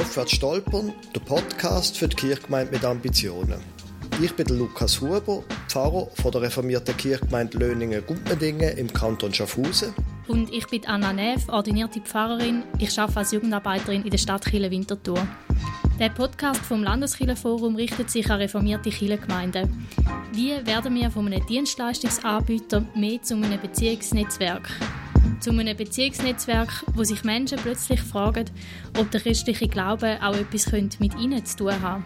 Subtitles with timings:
[0.00, 3.60] Aufwärts stolpern, der Podcast für die Kirchgemeinde mit Ambitionen.
[4.22, 9.92] Ich bin Lukas Huber, Pfarrer von der reformierten Kirchgemeinde Löningen-Gumpendingen im Kanton Schaffhausen.
[10.26, 12.62] Und ich bin Anna Neff, ordinierte Pfarrerin.
[12.78, 15.26] Ich arbeite als Jugendarbeiterin in der Stadt Chile Winterthur.
[15.98, 19.86] Der Podcast vom Landeskirchenforum richtet sich an reformierte Kirchengemeinden.
[20.32, 24.66] Wie werden wir von einem Dienstleistungsanbieter mehr zu einem Beziehungsnetzwerk?
[25.40, 28.46] Zu einem Beziehungsnetzwerk, wo sich Menschen plötzlich fragen,
[28.98, 32.02] ob der christliche Glaube auch etwas mit ihnen zu tun haben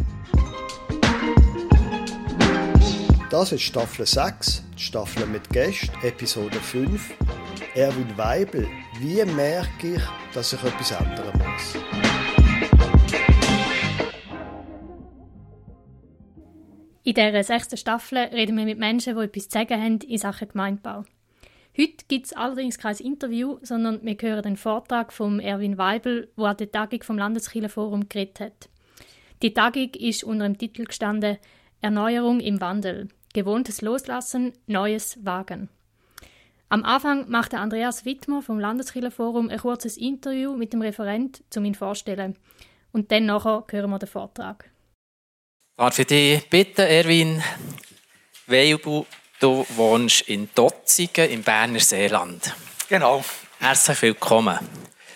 [3.31, 7.15] Das ist Staffel 6, die Staffel mit Gästen, Episode 5.
[7.75, 8.69] Erwin Weibel,
[9.01, 10.03] wie merke ich,
[10.33, 11.75] dass ich etwas ändern muss?
[17.03, 20.49] In dieser sechsten Staffel reden wir mit Menschen, die etwas zu sagen haben in Sachen
[20.49, 21.05] Gemeindebau.
[21.77, 26.45] Heute gibt es allerdings kein Interview, sondern wir hören den Vortrag von Erwin Weibel, der
[26.45, 28.69] an der Tagung vom Landeskirchenforum geredet hat.
[29.43, 31.39] Die Tagung ist unter dem Titel gestanden
[31.81, 33.09] Erneuerung im Wandel.
[33.33, 35.69] Gewohntes Loslassen, Neues Wagen.
[36.69, 41.75] Am Anfang machte Andreas Wittmer vom Landeskirchenforum ein kurzes Interview mit dem Referent, um ihn
[41.75, 42.37] vorzustellen.
[42.93, 44.71] Und dann nachher hören wir den Vortrag.
[45.77, 47.43] Darf ich dich bitten, Erwin,
[48.47, 49.05] Weilbu,
[49.41, 52.55] du wohnst in Dotzigen im Berner Seeland.
[52.89, 53.25] Genau.
[53.61, 54.59] Herzlich willkommen.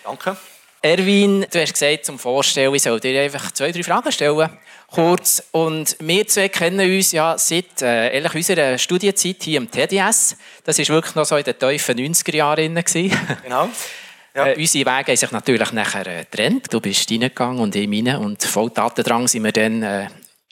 [0.03, 0.37] Danke.
[0.81, 4.49] Erwin, du hast gesagt, zum Vorstellen, ich soll dir einfach zwei, drei Fragen stellen.
[4.87, 5.43] Kurz.
[5.51, 10.37] Und wir zwei kennen uns ja seit äh, ehrlich unserer Studienzeit hier im TDS.
[10.63, 12.83] Das war wirklich noch so in den tiefen 90er Jahren.
[13.43, 13.69] Genau.
[14.33, 14.47] Ja.
[14.47, 16.71] Äh, unsere Wege haben sich natürlich nachher äh, getrennt.
[16.71, 18.15] Du bist reingegangen und ich rein.
[18.17, 20.07] Und voll Tatendrang sind wir dann äh,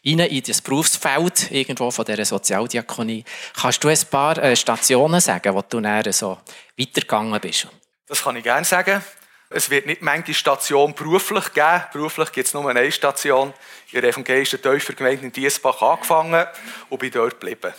[0.08, 3.26] in das Berufsfeld irgendwo von dieser Sozialdiakonie.
[3.60, 6.38] Kannst du ein paar äh, Stationen sagen, wo du näher so
[6.78, 7.68] weitergegangen bist?
[8.08, 9.04] Das kann ich gerne sagen.
[9.50, 11.84] Es wird nicht manche Station beruflich geben.
[11.92, 13.54] Beruflich gibt es nur eine Station
[13.92, 16.46] in der evangelischen Täufergemeinde in Diesbach angefangen
[16.90, 17.74] und bin dort geblieben.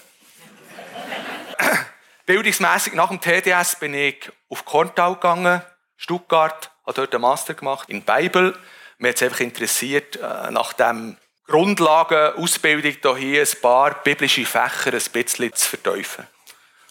[2.27, 5.63] Bildungsmässig nach dem TDS bin ich auf Korntal gegangen,
[5.97, 8.55] Stuttgart, habe dort einen Master gemacht in Bibel.
[8.99, 11.17] Mir hat es einfach interessiert, äh, nach dem
[11.49, 16.29] Grundlagenausbildung hier ein paar biblische Fächer ein bisschen zu verteufeln.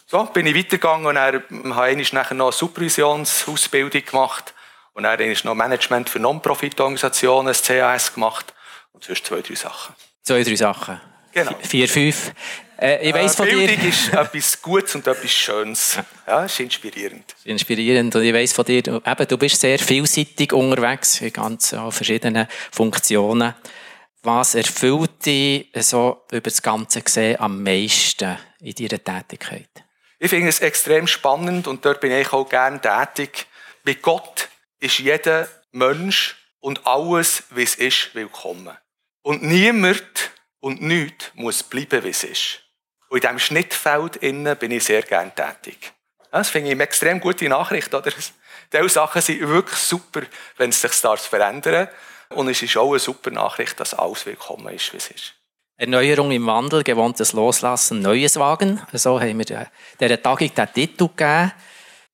[0.06, 4.52] So bin ich weitergegangen und dann habe ich nachher noch eine Supervisionsausbildung gemacht
[4.94, 8.52] und dann habe ich noch Management für Non-Profit-Organisationen, das CAS gemacht
[8.92, 9.94] und sonst zwei, drei Sachen.
[10.22, 11.00] Zwei, drei Sachen.
[11.32, 11.54] Genau.
[11.62, 12.32] Vier, fünf.
[12.80, 13.88] Äh, ich weiss äh, von Bildung dir...
[13.88, 15.98] ist etwas Gutes und etwas Schönes.
[16.26, 17.36] Ja, ist inspirierend.
[17.44, 18.16] Inspirierend.
[18.16, 23.54] Und ich weiss von dir, eben, du bist sehr vielseitig unterwegs in ganz verschiedenen Funktionen.
[24.30, 29.70] Was erfüllt dich so über das Ganze gesehen am meisten in deiner Tätigkeit?
[30.18, 33.46] Ich finde es extrem spannend und dort bin ich auch gerne tätig.
[33.84, 34.50] Bei Gott
[34.80, 38.76] ist jeder Mensch und alles, wie es ist, willkommen.
[39.22, 40.02] Und niemand
[40.60, 42.60] und nichts muss bleiben, wie es ist.
[43.08, 45.94] Und in diesem Schnittfeld innen bin ich sehr gerne tätig.
[46.30, 47.94] Das finde ich eine extrem gute Nachricht.
[47.94, 48.12] Oder?
[48.74, 50.20] Diese Sachen sind wirklich super,
[50.58, 51.88] wenn es sich verändern darf.
[52.30, 55.34] Und es ist auch eine super Nachricht, dass alles willkommen ist, wie es ist.
[55.76, 58.82] Erneuerung im Wandel, gewohntes Loslassen, Neues wagen.
[58.92, 59.68] So haben wir
[60.00, 61.52] dieser Tagung den Titel gegeben.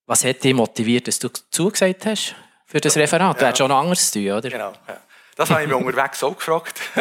[0.06, 2.34] Was hat dich motiviert, dass du zugesagt hast
[2.66, 3.36] für das Referat?
[3.36, 3.40] Ja.
[3.40, 4.50] Du hättest schon zu tun, oder?
[4.50, 4.72] Genau.
[4.86, 5.00] Ja.
[5.34, 6.78] Das habe ich mich unterwegs auch gefragt.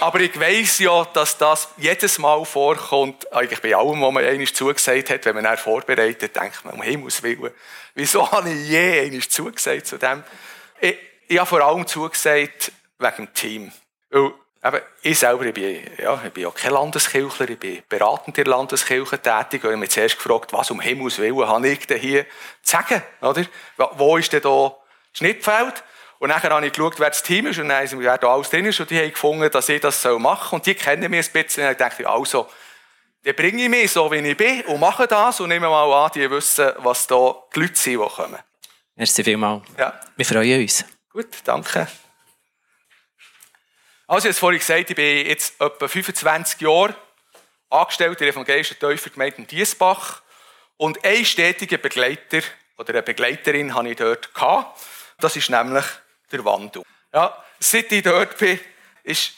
[0.00, 4.46] Aber ich weiss ja, dass das jedes Mal vorkommt, eigentlich bei allem, was man einmal
[4.46, 7.50] zugesagt hat, wenn man dann vorbereitet, denkt man, um Himmels Willen,
[7.94, 10.22] wieso habe ich je einmal zugesagt zu dem?
[10.80, 13.72] Ich, habe vor allem zugesagt wegen dem Team.
[14.10, 14.32] Weil,
[14.64, 18.44] eben, ich selber ich bin, ja, ich bin ja kein Landeskirchler, ich bin beratend in
[18.44, 19.62] der Landeskirche tätig.
[19.62, 22.24] Ich habe mich zuerst gefragt, was um Himmels Willen habe ich denn hier
[22.62, 23.02] zu sagen?
[23.20, 23.44] Oder?
[23.92, 25.84] Wo ist denn da das Schnittfeld?
[26.18, 28.48] Und nachher habe ich geschaut, wer das Team ist, und dann haben wer da alles
[28.48, 30.56] drin ist, und die haben gefunden, dass ich das machen soll.
[30.58, 32.48] Und die kennen mich ein bisschen, und ich dachte, also,
[33.24, 36.10] dann bringe ich mich so, wie ich bin, und mache das, und nehme mal an,
[36.14, 38.38] die wissen, was da die Leute sind, die kommen.
[38.96, 39.64] Merci vielmals.
[39.76, 40.00] Ja.
[40.16, 40.84] Wir freuen uns.
[41.10, 41.88] Gut, danke.
[44.06, 46.94] Also, ich habe vorhin gesagt, ich bin jetzt etwa 25 Jahre
[47.70, 50.22] angestellt in der evangelischen Täufergemeinde in Diesbach.
[50.76, 52.42] Und einen stetigen Begleiter
[52.78, 54.34] oder eine Begleiterin hatte ich dort.
[54.34, 54.80] Gehabt.
[55.18, 55.84] Das ist nämlich
[56.30, 56.82] der Wandel.
[57.12, 58.60] Ja, seit ich dort bin,
[59.04, 59.32] ist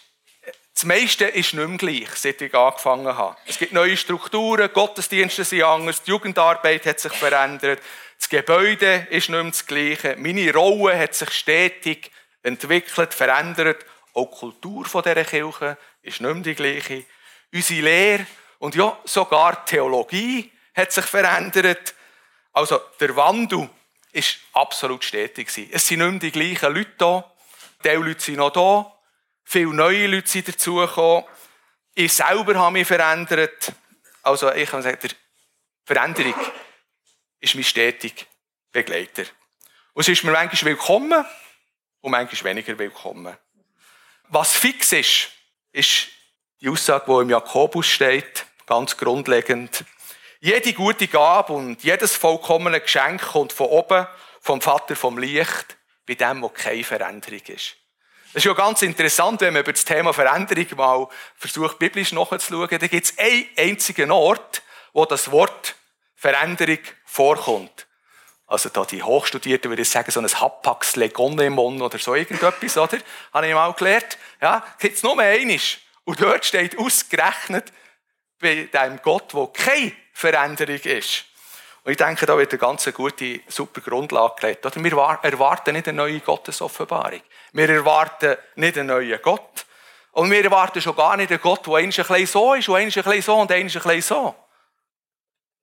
[0.75, 3.35] das meiste ist nicht mehr gleich, seit ich angefangen habe.
[3.47, 7.81] Es gibt neue Strukturen, Gottesdienste sind anders, die Jugendarbeit hat sich verändert,
[8.19, 12.11] das Gebäude ist nicht mehr das Gleiche, meine Rolle hat sich stetig
[12.43, 13.85] entwickelt, verändert,
[14.15, 17.05] auch die Kultur dieser Kirche ist nicht mehr die gleiche.
[17.53, 18.27] Unsere Lehre
[18.59, 21.95] und ja, sogar die Theologie hat sich verändert.
[22.53, 23.69] Also der Wandel
[24.13, 25.49] ist absolut stetig.
[25.71, 27.31] Es sind nicht mehr die gleichen Leute da.
[27.85, 28.91] Die Leute sind noch da.
[29.45, 31.25] Viele neue Leute sind dazugekommen.
[31.95, 33.73] Ich selber habe mich verändert.
[34.23, 35.11] Also ich kann sagen, die
[35.85, 36.35] Veränderung
[37.47, 38.27] ist mein stetig
[38.73, 39.23] Begleiter.
[39.93, 41.25] Und es ist mir manchmal willkommen
[42.01, 43.37] und manchmal weniger willkommen.
[44.29, 45.29] Was fix ist,
[45.73, 46.09] ist
[46.61, 49.85] die Aussage, die im Jakobus steht, ganz grundlegend.
[50.41, 54.07] Jede gute Gabe und jedes vollkommene Geschenk kommt von oben,
[54.41, 57.77] vom Vater vom Licht, bei dem, wo keine Veränderung ist.
[58.33, 62.79] Das ist ja ganz interessant, wenn man über das Thema Veränderung mal versucht, biblisch nachzuschauen.
[62.79, 64.63] Da gibt es einen einzigen Ort,
[64.93, 65.77] wo das Wort
[66.26, 67.87] Veränderung vorkommt.
[68.49, 72.99] Also da die Hochstudierten würde ich sagen, so ein Hapax Legonemon oder so irgendetwas, oder?
[73.32, 74.19] Habe ich mal gelernt.
[74.40, 75.78] Ja, gibt es nur eines.
[76.05, 77.73] Und dort steht ausgerechnet
[78.40, 81.26] bei dem Gott, wo keine Veränderung ist.
[81.84, 84.67] Und ich denke, da wird eine ganz gute, super Grundlage gelegt.
[84.67, 84.82] Oder?
[84.82, 84.93] Wir
[85.23, 87.20] erwarten nicht eine neue Gottesoffenbarung.
[87.52, 89.64] Wir erwarten nicht einen neuen Gott.
[90.11, 92.87] Und wir erwarten schon gar nicht einen Gott, der ein bisschen so ist, und ein
[92.87, 94.34] bisschen so und ein bisschen so.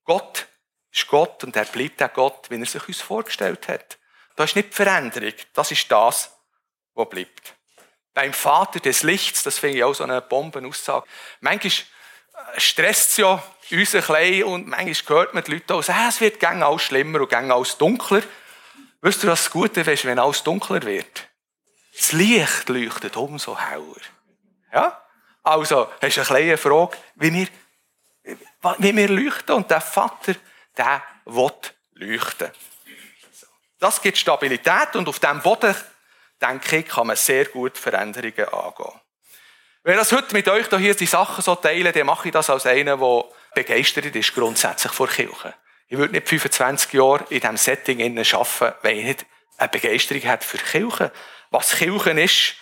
[0.05, 0.47] Gott
[0.93, 3.97] ist Gott und er bleibt auch Gott, wie er sich uns vorgestellt hat.
[4.35, 6.31] Das ist nicht die Veränderung, das ist das,
[6.93, 7.55] was bleibt.
[8.13, 11.05] Beim Vater des Lichts, das finde ich auch so eine Bombenaussage.
[11.41, 13.33] Manchmal äh, stresst es ja
[13.71, 16.83] uns ein bisschen und manchmal hört man die Leute auch sagen, es wird gäng alles
[16.83, 18.21] schlimmer und gäng alles dunkler.
[19.01, 21.27] Wisst ihr, was das Gute ist, wenn alles dunkler wird?
[21.95, 24.01] Das Licht leuchtet umso heller.
[24.71, 25.03] Ja?
[25.43, 27.47] Also, hast du eine kleine Frage, wie wir,
[28.77, 30.35] wie wir leuchten und der Vater,
[30.77, 31.51] der will
[31.93, 32.51] leuchten.
[33.79, 35.75] Das gibt Stabilität und auf diesem Boden
[36.41, 39.01] denke ich, kann man sehr gut Veränderungen angehen.
[39.83, 42.65] Wenn ich heute mit euch hier die Sachen so teile, dann mache ich das als
[42.65, 45.53] einer, der begeistert ist grundsätzlich vor Kirche.
[45.87, 49.25] Ich würde nicht 25 Jahre in diesem Setting arbeiten, wenn ich nicht
[49.57, 51.11] eine Begeisterung hätte für Kirche.
[51.51, 52.55] Was Kirche ist.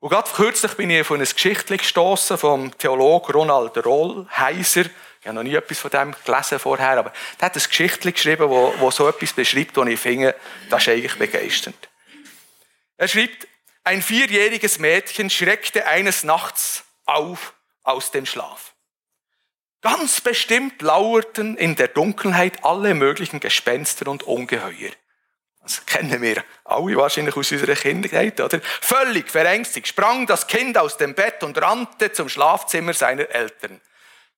[0.00, 4.84] Und gerade kürzlich bin ich auf ein Geschichtchen gestossen vom Theologen Ronald Rollheiser.
[5.28, 8.48] Ich habe noch nie etwas von dem gelesen vorher, aber der hat ein Geschichtchen geschrieben,
[8.48, 10.34] wo, wo so etwas beschreibt, wo ich finde,
[10.70, 11.90] das ist eigentlich begeisternd.
[12.96, 13.46] Er schreibt,
[13.84, 17.52] ein vierjähriges Mädchen schreckte eines Nachts auf
[17.82, 18.72] aus dem Schlaf.
[19.82, 24.92] Ganz bestimmt lauerten in der Dunkelheit alle möglichen Gespenster und Ungeheuer.
[25.60, 28.62] Das kennen wir alle wahrscheinlich aus unserer Kindheit, oder?
[28.80, 33.82] Völlig verängstigt sprang das Kind aus dem Bett und rannte zum Schlafzimmer seiner Eltern.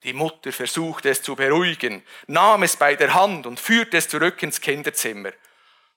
[0.03, 4.43] Die Mutter versuchte es zu beruhigen, nahm es bei der Hand und führte es zurück
[4.43, 5.31] ins Kinderzimmer.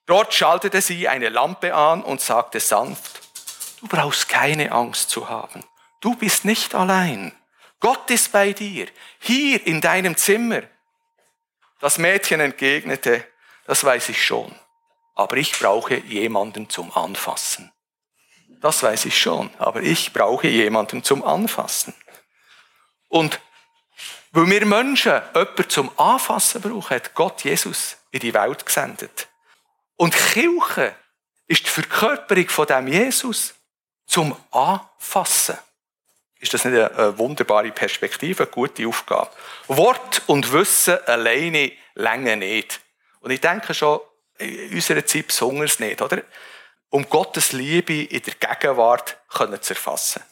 [0.05, 3.21] Dort schaltete sie eine Lampe an und sagte sanft,
[3.79, 5.63] du brauchst keine Angst zu haben.
[6.01, 7.31] Du bist nicht allein.
[7.79, 8.87] Gott ist bei dir,
[9.19, 10.63] hier in deinem Zimmer.
[11.79, 13.25] Das Mädchen entgegnete,
[13.65, 14.53] das weiß ich schon,
[15.15, 17.71] aber ich brauche jemanden zum Anfassen.
[18.59, 21.93] Das weiß ich schon, aber ich brauche jemanden zum Anfassen.
[23.07, 23.39] Und
[24.33, 29.27] weil wir Menschen jemanden zum Anfassen brauchen, hat Gott Jesus in die Welt gesendet.
[29.95, 30.95] Und Kirche
[31.45, 33.53] ist die Verkörperung von dem Jesus
[34.07, 35.57] zum Anfassen.
[36.39, 39.29] Ist das nicht eine wunderbare Perspektive, eine gute Aufgabe?
[39.67, 42.81] Wort und Wissen alleine länger nicht.
[43.19, 44.01] Und ich denke schon,
[44.39, 46.23] in unserer Zeit besonders nicht, oder?
[46.89, 50.23] Um Gottes Liebe in der Gegenwart zu erfassen.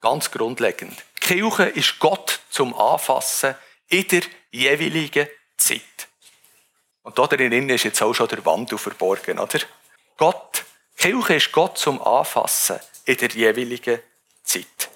[0.00, 1.02] Ganz grundlegend.
[1.22, 3.54] Kirche ist Gott zum Anfassen
[3.88, 6.08] in der jeweiligen Zeit.
[7.02, 9.60] Und da drin ist jetzt auch schon der Wandel verborgen, oder?
[10.16, 10.64] Gott,
[10.96, 14.00] Kirche ist Gott zum Anfassen in der jeweiligen
[14.42, 14.90] Zeit.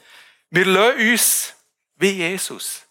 [0.51, 1.55] Wir lassen uns,
[1.97, 2.83] wie Jesus,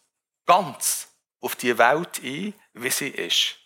[0.46, 1.08] ganz
[1.42, 3.58] auf die Welt ein, wie sie ist.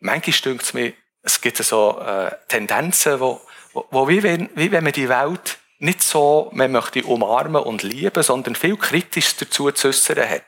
[0.00, 3.40] Manchmal stimmt es mir, es gibt so äh, Tendenzen, wo,
[3.72, 7.82] wo, wo wie, wenn, wie wenn man die Welt nicht so man möchte umarmen und
[7.82, 10.44] lieben, sondern viel kritisch dazu zu äußern hat.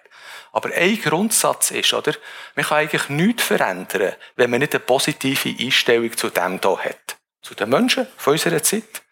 [0.52, 2.12] Aber ein Grundsatz ist, oder?
[2.56, 7.16] Man kann eigentlich nichts verändern, wenn man nicht eine positive Einstellung zu dem hier hat.
[7.42, 9.02] Zu den Menschen von unserer Zeit.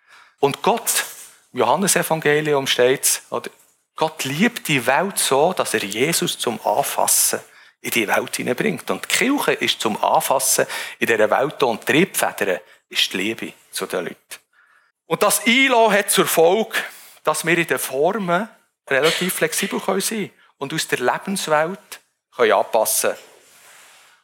[0.41, 1.05] Und Gott,
[1.53, 3.51] im Johannesevangelium steht oder?
[3.95, 7.41] Gott liebt die Welt so, dass er Jesus zum Anfassen
[7.81, 8.89] in die Welt hineinbringt.
[8.91, 10.67] Und die Kirche ist zum Anfassen
[10.99, 14.48] in dieser Welt und die Triebfeder ist die Liebe zu den Leuten.
[15.09, 16.77] Und das ILO hat zur Folge,
[17.25, 18.47] dass wir in den Formen
[18.89, 22.01] relativ flexibel sein können und aus der Lebenswelt
[22.37, 23.23] anpassen können.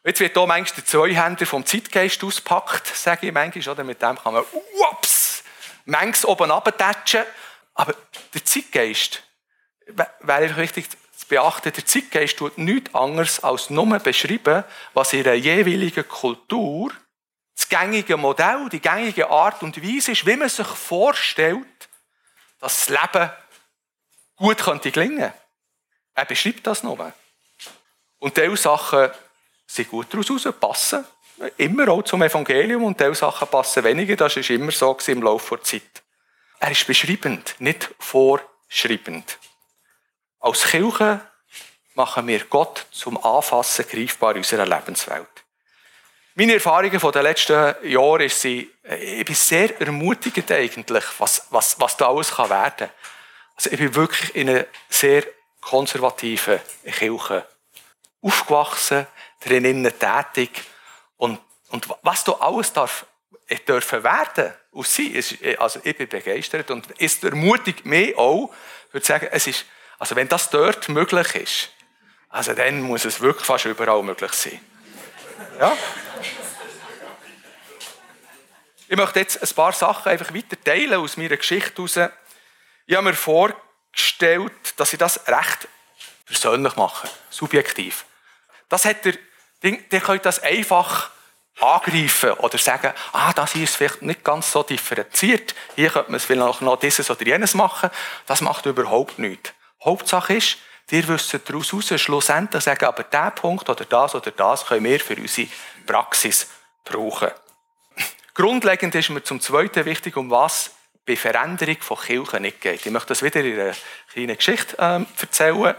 [0.05, 3.83] Jetzt wird hier manchmal der Zweihänder vom Zeitgeist auspackt, sage ich manchmal, oder?
[3.83, 4.45] Mit dem kann man,
[4.93, 5.43] ups,
[5.87, 7.25] manchmal oben runtertatschen.
[7.73, 7.95] Aber
[8.35, 9.23] der Zeitgeist,
[10.21, 15.33] wäre wichtig zu beachten, der Zeitgeist tut nichts anderes als nur beschreiben, was in einer
[15.33, 16.93] jeweiligen Kultur
[17.69, 21.89] gängige Modell, die gängige Art und Weise ist, wie man sich vorstellt,
[22.61, 23.31] dass das Leben
[24.37, 25.33] gut könnte gelingen.
[26.15, 27.13] Er beschreibt das nur.
[28.19, 29.11] Und diese Sachen
[29.67, 31.05] sind gut daraus raus, passen
[31.57, 34.17] immer auch zum Evangelium und diese Sachen passen weniger.
[34.17, 36.03] Das ist immer so im Laufe der Zeit.
[36.61, 39.39] Er ist beschreibend, nicht vorschreibend.
[40.41, 41.21] Als Kirche
[41.95, 45.44] machen wir Gott zum Anfassen greifbar in unserer Lebenswelt.
[46.37, 48.69] Meine Erfahrungen von den letzten Jahren ist sie,
[49.01, 52.91] ich bin sehr ermutigend eigentlich, was, was, was da alles kann werden kann.
[53.55, 55.23] Also ich bin wirklich in einer sehr
[55.61, 57.47] konservativen Kirche
[58.21, 59.07] aufgewachsen,
[59.45, 60.51] drinnen tätig
[61.19, 61.39] und,
[61.69, 63.07] und was da alles darf,
[63.69, 65.17] dürfen werden aus sie,
[65.59, 68.53] also ich bin begeistert und es ermutigt mich auch,
[68.91, 69.67] würde sagen, es ist,
[70.01, 71.71] also wenn das dort möglich ist,
[72.29, 74.61] also dann muss es wirklich fast überall möglich sein.
[75.61, 75.77] Ja?
[78.89, 81.99] Ich möchte jetzt ein paar Sachen einfach weiter teilen aus meiner Geschichte heraus.
[82.87, 85.69] Ich habe mir vorgestellt, dass ich das recht
[86.27, 88.05] persönlich mache, subjektiv.
[88.69, 89.15] Das hat der,
[89.63, 91.11] der könnt das einfach
[91.61, 96.17] angreifen oder sagen, ah, das hier ist vielleicht nicht ganz so differenziert, hier könnte man
[96.17, 97.91] es vielleicht noch dieses oder jenes machen.
[98.27, 99.53] Das macht überhaupt nichts.
[99.83, 104.67] Hauptsache ist, wir wissen daraus heraus schlussendlich sagen, aber der Punkt oder das oder das
[104.67, 105.49] können wir für unsere
[105.87, 106.49] Praxis
[106.85, 107.31] brauchen.
[108.35, 110.73] Grundlegend ist mir zum Zweiten wichtig, um was
[111.07, 112.85] bei Veränderung von Kirchen nicht geht.
[112.85, 113.75] Ich möchte das wieder in einer
[114.13, 115.77] kleinen Geschichte ähm, erzählen.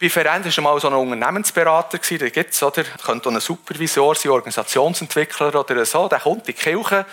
[0.00, 2.84] Bei Veränderung war mal so ein Unternehmensberater, der gibt's, oder?
[2.84, 6.08] Könnte auch ein Supervisor sein, Organisationsentwickler oder so.
[6.08, 7.04] Der kommt in die Kirche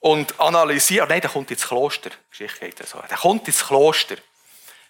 [0.00, 2.10] und analysiert, nein, der kommt ins Kloster.
[2.30, 2.98] Geschichte geht so.
[3.08, 4.16] Der kommt ins Kloster.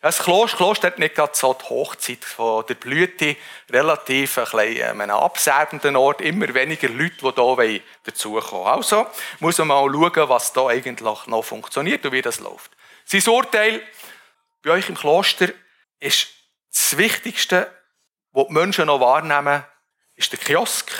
[0.03, 3.37] Das Kloster, Kloster hat nicht gerade so die Hochzeit von der Blüte,
[3.71, 9.07] relativ ein bisschen äh, abserbenden Ort, immer weniger Leute, die hier dazukommen Also
[9.39, 12.73] muss man mal schauen, was da eigentlich noch funktioniert und wie das läuft.
[13.05, 13.81] Sein Urteil
[14.65, 15.51] bei euch im Kloster
[16.01, 16.27] ist
[16.73, 17.71] das Wichtigste,
[18.33, 19.63] was die Menschen noch wahrnehmen,
[20.17, 20.91] ist der Kiosk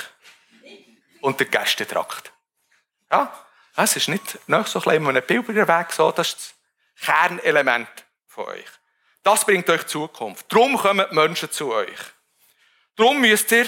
[1.19, 2.31] und der Gästetrakt.
[3.11, 3.33] Ja,
[3.75, 6.55] es ist nicht noch so ein bisschen Pilgerweg so, das ist
[7.01, 7.89] das Kernelement
[8.27, 8.69] von euch.
[9.23, 10.51] Das bringt euch Zukunft.
[10.51, 11.99] Darum kommen die Menschen zu euch.
[12.97, 13.65] Darum müsst ihr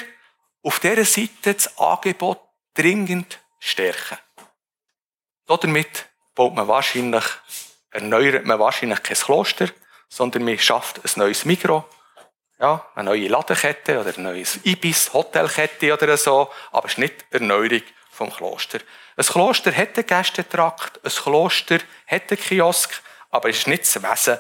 [0.61, 2.41] auf dieser Seite das Angebot
[2.73, 4.17] dringend stärken.
[5.47, 7.23] Damit baut man wahrscheinlich,
[7.89, 9.69] erneuert man wahrscheinlich kein Kloster,
[10.09, 11.85] sondern man schafft ein neues Mikro,
[12.59, 17.25] ja, eine neue Ladenkette oder ein neues Ibis, Hotelkette oder so, aber es ist nicht
[17.31, 17.81] Erneuerung
[18.11, 18.79] vom Kloster.
[19.15, 24.01] Ein Kloster hat einen Gästetrakt, ein Kloster hat einen Kiosk, aber es ist nicht das
[24.03, 24.39] Wesen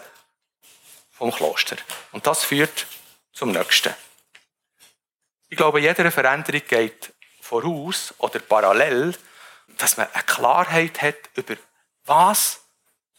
[1.15, 1.77] vom Kloster.
[2.11, 2.85] Und das führt
[3.33, 3.93] zum Nächsten.
[5.49, 9.15] Ich glaube, jede Veränderung geht voraus oder parallel,
[9.77, 11.55] dass man eine Klarheit hat über
[12.05, 12.61] was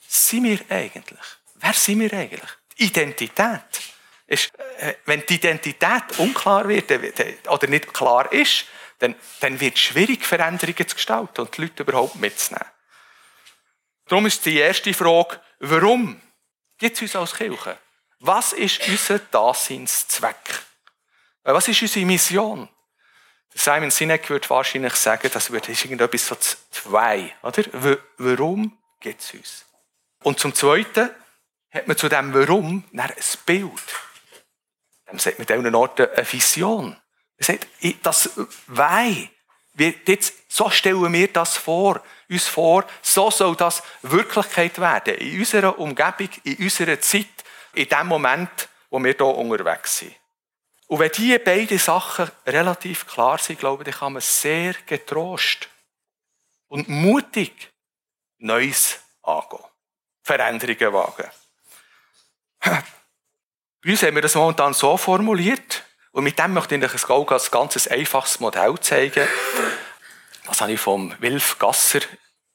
[0.06, 1.26] sind wir eigentlich?
[1.54, 2.50] Wer sind wir eigentlich?
[2.78, 3.82] Die Identität.
[4.28, 6.90] Ist, äh, wenn die Identität unklar wird
[7.48, 8.64] oder nicht klar ist,
[8.98, 12.68] dann, dann wird es schwierig, Veränderungen zu gestalten und die Leute überhaupt mitzunehmen.
[14.06, 16.20] Darum ist die erste Frage, warum
[16.78, 17.78] gibt es uns als Kirche?
[18.18, 20.62] Was ist unser Daseinszweck?
[21.44, 22.68] Äh, was ist unsere Mission?
[23.54, 26.37] Simon Sinek würde wahrscheinlich sagen, das ist irgendetwas so
[26.70, 27.62] zwei, oder?
[28.18, 29.64] Warum gibt es uns?
[30.23, 31.11] Und zum Zweiten
[31.70, 33.12] hat man zu dem Warum ein
[33.46, 33.82] Bild.
[35.06, 36.88] Dann sagt man an diesen Orten eine Vision.
[36.88, 36.99] Man
[37.38, 37.66] sagt,
[38.02, 38.30] das
[40.06, 45.14] jetzt, so stellen wir das vor, uns vor, so soll das Wirklichkeit werden.
[45.14, 47.36] In unserer Umgebung, in unserer Zeit,
[47.76, 50.14] in dem Moment, wo wir hier unterwegs sind.
[50.88, 55.68] Und wenn diese beiden Sachen relativ klar sind, glaube ich, kann man sehr getrost
[56.68, 57.73] und mutig
[58.38, 59.64] Neues angehen.
[60.23, 61.30] Veränderungen wagen.
[63.83, 65.85] Bei uns haben wir das momentan so formuliert,
[66.16, 69.28] und mit dem möchte ich euch ein ganz, ganz einfaches Modell zeigen.
[70.47, 72.00] Das habe ich vom Wilf Gasser,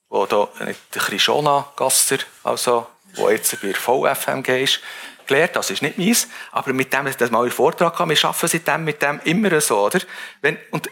[0.09, 4.79] da, nicht der Krishona Gasser, also, wo jetzt bei VFMG ist,
[5.27, 8.47] gelernt, das ist nicht meins, aber mit dem, dass mal einen Vortrag haben, wir arbeiten
[8.47, 9.99] seitdem mit dem immer so, oder?
[10.41, 10.89] Wenn, und,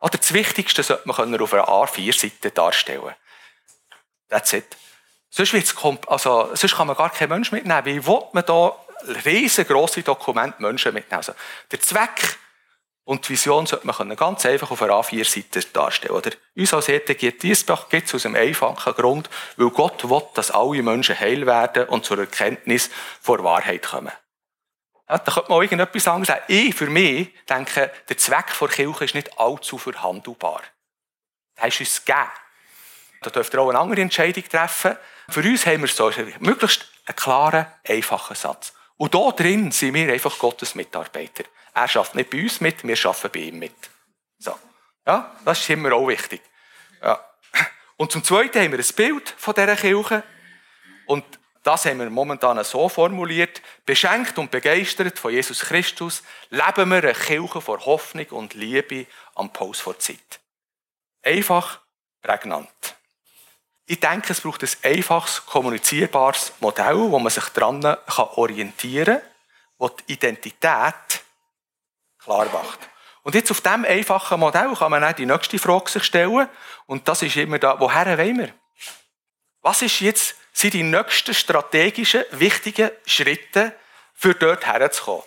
[0.00, 3.14] oder das Wichtigste sollte man auf einer A4-Seite darstellen.
[4.28, 4.76] That's it.
[5.30, 5.74] Sonst, wird's
[6.06, 7.84] also, sonst kann man gar keinen Menschen mitnehmen.
[7.84, 8.76] Wie will man da
[9.24, 11.18] riesengroße Dokumente Menschen mitnehmen?
[11.18, 11.34] Also,
[11.70, 12.38] der Zweck
[13.06, 16.12] und die Vision sollte man ganz einfach auf einer A4-Seite darstellen.
[16.12, 16.32] Oder?
[16.56, 20.82] Uns als ETG Diesbach gibt es aus einem einfachen Grund, weil Gott will, dass alle
[20.82, 24.10] Menschen heil werden und zur Erkenntnis vor Wahrheit kommen.
[25.08, 26.42] Ja, da könnte man auch irgendetwas anderes sagen.
[26.48, 30.62] Ich, für mich, denke, der Zweck der Kirche ist nicht allzu verhandelbar.
[31.58, 32.28] Der ist uns gegeben.
[33.22, 34.96] Da dürft ihr auch eine andere Entscheidung treffen.
[35.28, 36.10] Für uns haben wir so
[36.40, 38.72] möglichst einen klaren, einfachen Satz.
[38.96, 41.44] Und da drin sind wir einfach Gottes Mitarbeiter.
[41.74, 43.74] Er schafft nicht bei uns mit, wir arbeiten bei ihm mit.
[44.38, 44.58] So.
[45.06, 46.40] Ja, das ist immer auch wichtig.
[47.02, 47.22] Ja.
[47.96, 50.22] Und zum Zweiten haben wir ein Bild von dieser Kirche.
[51.06, 51.24] Und
[51.62, 53.60] das haben wir momentan so formuliert.
[53.84, 59.52] Beschenkt und begeistert von Jesus Christus leben wir eine Kirche vor Hoffnung und Liebe am
[59.52, 60.40] Puls vor Zeit.
[61.22, 61.80] Einfach,
[62.22, 62.95] prägnant.
[63.88, 67.84] Ich denke, es braucht ein einfaches, kommunizierbares Modell, wo man sich daran
[68.16, 69.22] orientieren kann,
[69.78, 71.22] das die Identität
[72.18, 72.80] klar macht.
[73.22, 76.48] Und jetzt auf diesem einfachen Modell kann man auch die nächste Frage sich stellen.
[76.86, 78.54] Und das ist immer da, woher wollen wir?
[79.62, 83.72] Was ist jetzt, sind die nächsten strategischen, wichtigen Schritte,
[84.14, 85.24] für dort herzukommen?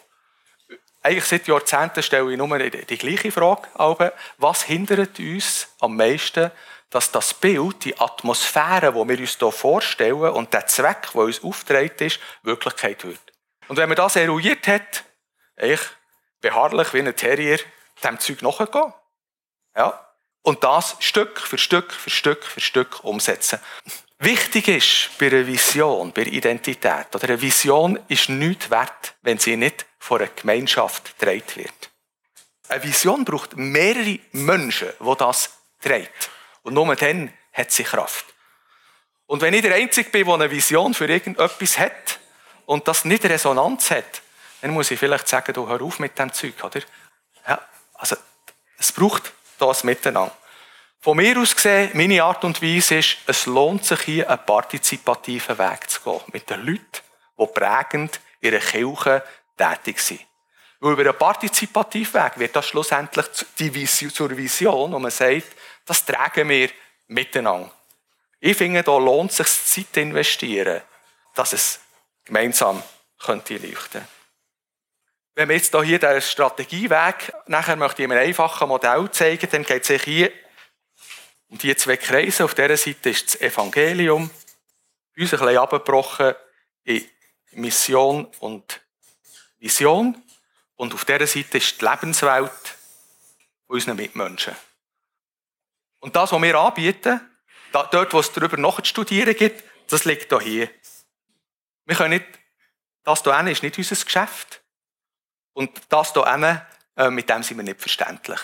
[1.02, 4.14] Eigentlich seit Jahrzehnten stelle ich nur die, die gleiche Frage.
[4.38, 6.52] Was hindert uns am meisten
[6.90, 11.44] dass das Bild, die Atmosphäre, die wir uns hier vorstellen und der Zweck, der uns
[11.44, 13.20] aufgetragen ist, Wirklichkeit wird.
[13.68, 15.04] Und wenn man das eruiert hat,
[15.58, 15.80] ich
[16.42, 17.60] beharrlich wie ein Terrier
[18.04, 18.94] dem Zeug nachgehen.
[19.76, 20.06] Ja.
[20.42, 23.60] Und das Stück für Stück für Stück für Stück umsetzen.
[24.20, 29.38] Wichtig ist bei einer Vision, bei einer Identität, oder eine Vision ist nichts wert, wenn
[29.38, 31.92] sie nicht von einer Gemeinschaft getragen wird.
[32.68, 36.08] Eine Vision braucht mehrere Menschen, die das tragen.
[36.64, 38.26] Und nur dann hat sie Kraft.
[39.26, 42.20] Und wenn ich der Einzige bin, der eine Vision für irgendetwas hat
[42.66, 44.22] und das nicht Resonanz hat,
[44.62, 46.82] dann muss ich vielleicht sagen, du hör auf mit dem Zeug, oder?
[47.48, 47.60] Ja,
[47.94, 48.16] also,
[48.78, 50.36] es braucht das Miteinander.
[51.02, 55.58] Von mir aus gesehen, meine Art und Weise ist, es lohnt sich hier einen partizipativen
[55.58, 56.22] Weg zu gehen.
[56.34, 56.82] Mit den Leuten,
[57.38, 59.24] die prägend in ihrer Kirche
[59.56, 60.26] tätig sind.
[60.82, 65.56] Weil über einen partizipativen Weg wird das schlussendlich zur Vision, wo man sagt,
[65.90, 66.70] das tragen wir
[67.08, 67.72] miteinander.
[68.40, 70.82] Ich finde, da lohnt es sich Zeit zu investieren,
[71.36, 71.80] dass es
[72.24, 72.82] gemeinsam
[73.18, 74.08] könnte leuchten.
[75.34, 79.90] Wenn wir jetzt hier den Strategieweg, nachher möchte ich einem einfachen Modell zeigen, dann geht
[79.90, 80.32] es hier
[81.50, 82.46] um die zwei Kreise.
[82.46, 84.30] Auf dieser Seite ist das Evangelium,
[85.18, 86.36] uns ein bisschen abgebrochen
[86.84, 87.10] in
[87.52, 88.82] Mission und
[89.58, 90.22] Vision.
[90.76, 92.52] Und auf dieser Seite ist die Lebenswelt
[93.68, 94.56] unserer Mitmenschen.
[96.00, 97.22] Und das, was wir anbieten,
[97.72, 100.70] dort, wo es darüber noch zu studieren gibt, das liegt hier.
[101.86, 102.26] Wir können nicht,
[103.04, 104.62] das hier ist nicht unser Geschäft.
[105.54, 108.40] Und das hier äh, mit dem sind wir nicht verständlich.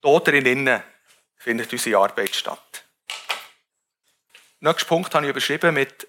[0.00, 0.82] Dort drinnen
[1.36, 2.84] findet unsere Arbeit statt.
[4.60, 6.08] Nächster Punkt habe ich überschrieben mit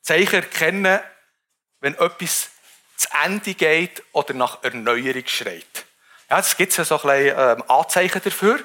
[0.00, 1.00] Zeichen erkennen,
[1.80, 2.50] wenn etwas
[2.96, 5.86] zu Ende geht oder nach Erneuerung schreit.
[6.30, 8.60] Ja, es gibt ja so ein bisschen ähm, Anzeichen dafür.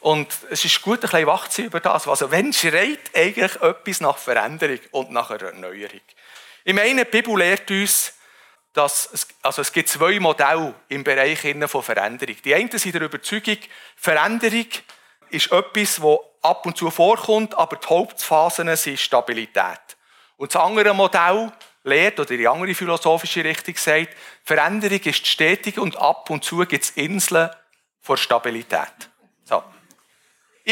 [0.00, 2.08] Und es ist gut, ein bisschen wach zu sein über das.
[2.08, 6.00] Also, wenn schreit eigentlich etwas nach Veränderung und nach Erneuerung?
[6.64, 8.14] Ich meine, die Bibel lehrt uns,
[8.72, 12.36] dass es, also es gibt zwei Modelle im Bereich von Veränderung.
[12.44, 13.58] Die einen sind der Überzeugung,
[13.96, 14.66] Veränderung
[15.30, 19.80] ist etwas, das ab und zu vorkommt, aber die Hauptphasen sind Stabilität.
[20.36, 25.96] Und das andere Modell lehrt, oder die andere philosophische Richtung sagt, Veränderung ist stetig und
[25.96, 27.50] ab und zu gibt es Inseln
[28.00, 29.09] vor Stabilität.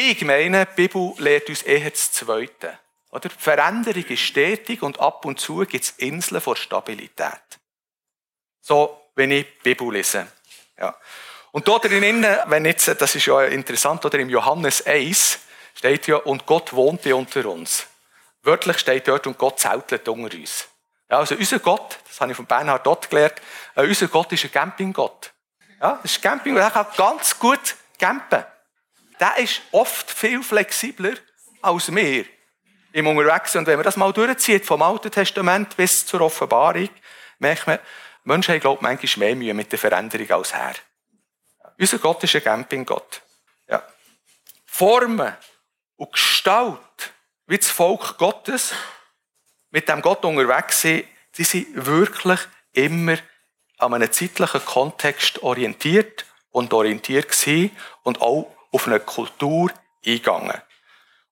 [0.01, 2.79] Ich meine, die Bibel lehrt uns eher das Zweite.
[3.11, 3.29] Oder?
[3.29, 7.59] Die Veränderung ist stetig und ab und zu gibt es Inseln vor Stabilität.
[8.61, 10.29] So, wenn ich die Bibel lese.
[10.79, 10.95] Ja.
[11.51, 15.41] Und dort drinnen, wenn jetzt, das ist ja interessant, oder im Johannes 1
[15.75, 17.89] steht ja, und Gott wohnte unter uns.
[18.43, 20.69] Wörtlich steht dort, und Gott zeltet unter uns.
[21.11, 23.43] Ja, also unser Gott, das habe ich von Bernhard Dott gelernt,
[23.75, 25.33] äh, unser Gott ist ein Campinggott.
[25.81, 28.45] Ja, das ist ein Campinggott, der kann ganz gut campen
[29.21, 31.15] der ist oft viel flexibler
[31.63, 32.25] als wir
[32.93, 33.57] im Unterwegs.
[33.57, 36.89] Und wenn man das mal durchzieht, vom Alten Testament bis zur Offenbarung,
[37.39, 37.79] merkt man,
[38.25, 40.75] Menschen haben, glaube ich, manchmal mehr Mühe mit der Veränderung als Herr.
[41.79, 43.23] Unser Gott ist ein Campinggott.
[43.69, 43.83] Ja.
[44.67, 45.35] Formen
[45.97, 47.13] und Gestalt,
[47.47, 48.75] wie das Volk Gottes
[49.71, 51.05] mit dem Gott unterwegs sind,
[51.37, 52.41] die sind wirklich
[52.73, 53.17] immer
[53.79, 59.73] an einem zeitlichen Kontext orientiert und orientiert gewesen und auch auf eine Kultur
[60.05, 60.61] eingegangen.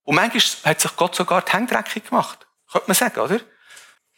[0.04, 2.46] Und manchmal hat sich Gott sogar die Hände gemacht.
[2.70, 3.40] Könnte man sagen, oder?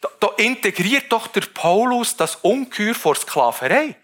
[0.01, 3.95] Da, da integriert doch der Paulus das Ungeheuer vor Sklaverei.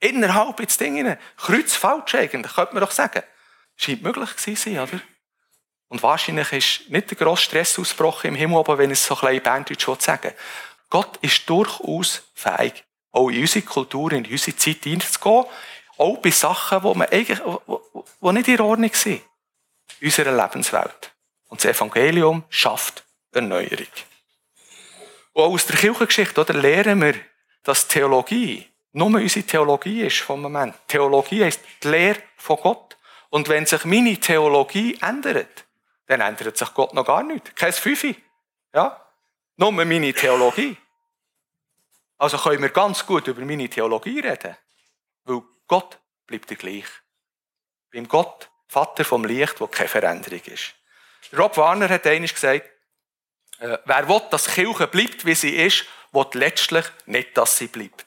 [0.00, 1.18] Innerhalb ins Ding hinein.
[1.36, 3.22] Kreuz falsch eigentlich, könnte man doch sagen.
[3.76, 5.00] Scheint möglich gewesen sein, oder?
[5.88, 9.14] Und wahrscheinlich ist nicht der grosse Stress ausgebrochen im Himmel, aber wenn ich es so
[9.14, 10.32] ein bisschen Banddeutsch sagen
[10.90, 15.46] Gott ist durchaus fähig, auch in unsere Kultur, in unsere Zeit hineinzugehen,
[15.98, 19.22] auch bei Sachen, die, man eigentlich, die nicht in Ordnung sind.
[20.00, 21.14] unserer Lebenswelt.
[21.48, 23.86] Und das Evangelium schafft Erneuerung.
[25.32, 27.14] Und auch aus der Kirchengeschichte oder, lernen wir,
[27.62, 30.74] dass Theologie nur unsere Theologie ist vom Moment.
[30.88, 32.96] Theologie ist die Lehre von Gott.
[33.28, 35.66] Und wenn sich meine Theologie ändert,
[36.06, 37.54] dann ändert sich Gott noch gar nicht.
[37.54, 38.16] Kein Fünfi.
[38.72, 38.98] Ja?
[39.56, 40.78] Nur meine Theologie.
[42.16, 44.56] Also können wir ganz gut über meine Theologie reden.
[45.24, 46.86] Weil Gott bleibt der gleich.
[47.92, 50.74] Beim Gott, Vater vom Licht, wo keine Veränderung ist.
[51.36, 52.68] Rob Warner hat einmal gesagt,
[53.58, 58.04] äh, wer will, dass Kirche bleibt, wie sie ist, will letztlich nicht, dass sie bleibt.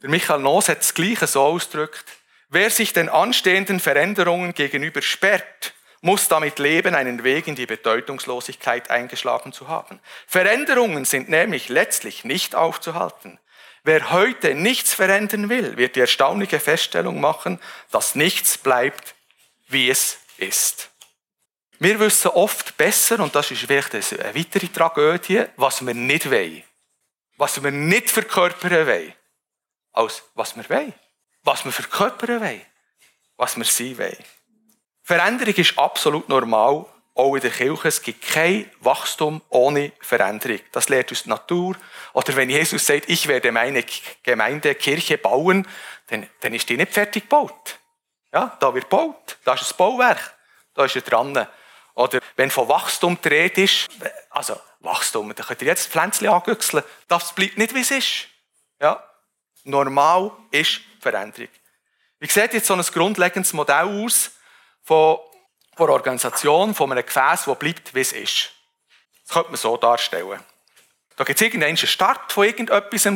[0.00, 2.04] Der Michael Noos hat das Gleiche so ausgedrückt.
[2.48, 8.90] Wer sich den anstehenden Veränderungen gegenüber sperrt, muss damit leben, einen Weg in die Bedeutungslosigkeit
[8.90, 10.00] eingeschlagen zu haben.
[10.26, 13.38] Veränderungen sind nämlich letztlich nicht aufzuhalten.
[13.84, 17.58] Wer heute nichts verändern will, wird die erstaunliche Feststellung machen,
[17.90, 19.14] dass nichts bleibt,
[19.66, 20.90] wie es ist.
[21.80, 26.62] Wir wissen oft besser, und das ist wirklich eine weitere Tragödie, was wir nicht wollen.
[27.36, 29.14] Was wir nicht verkörpern wollen,
[29.92, 30.94] als was wir wollen.
[31.42, 32.62] Was wir verkörpern wollen.
[33.36, 34.24] Was wir sein wollen.
[35.02, 37.88] Veränderung ist absolut normal, auch in der Kirche.
[37.88, 40.60] Es gibt kein Wachstum ohne Veränderung.
[40.72, 41.76] Das lehrt uns die Natur.
[42.12, 43.84] Oder wenn Jesus sagt, ich werde meine
[44.22, 45.66] Gemeinde, Kirche bauen,
[46.08, 47.78] dann, dann ist die nicht fertig gebaut.
[48.32, 49.36] Ja, da wird gebaut.
[49.44, 50.34] Da ist ein Bauwerk.
[50.74, 51.46] Da ist er dran.
[51.94, 53.88] Oder wenn von Wachstum die Rede ist,
[54.30, 56.82] also Wachstum, da könnt ihr jetzt Pflänzchen angüchseln.
[57.08, 58.28] Das bleibt nicht, wie es ist.
[58.80, 59.06] Ja?
[59.64, 61.48] Normal ist Veränderung.
[62.18, 64.30] Wie sieht jetzt so ein grundlegendes Modell aus
[64.82, 65.18] von,
[65.76, 68.50] einer Organisation, von einem Gefäß, das bleibt, wie es ist?
[69.24, 70.40] Das könnte man so darstellen.
[71.16, 73.08] Da gibt es irgendeinen Start von irgendetwas.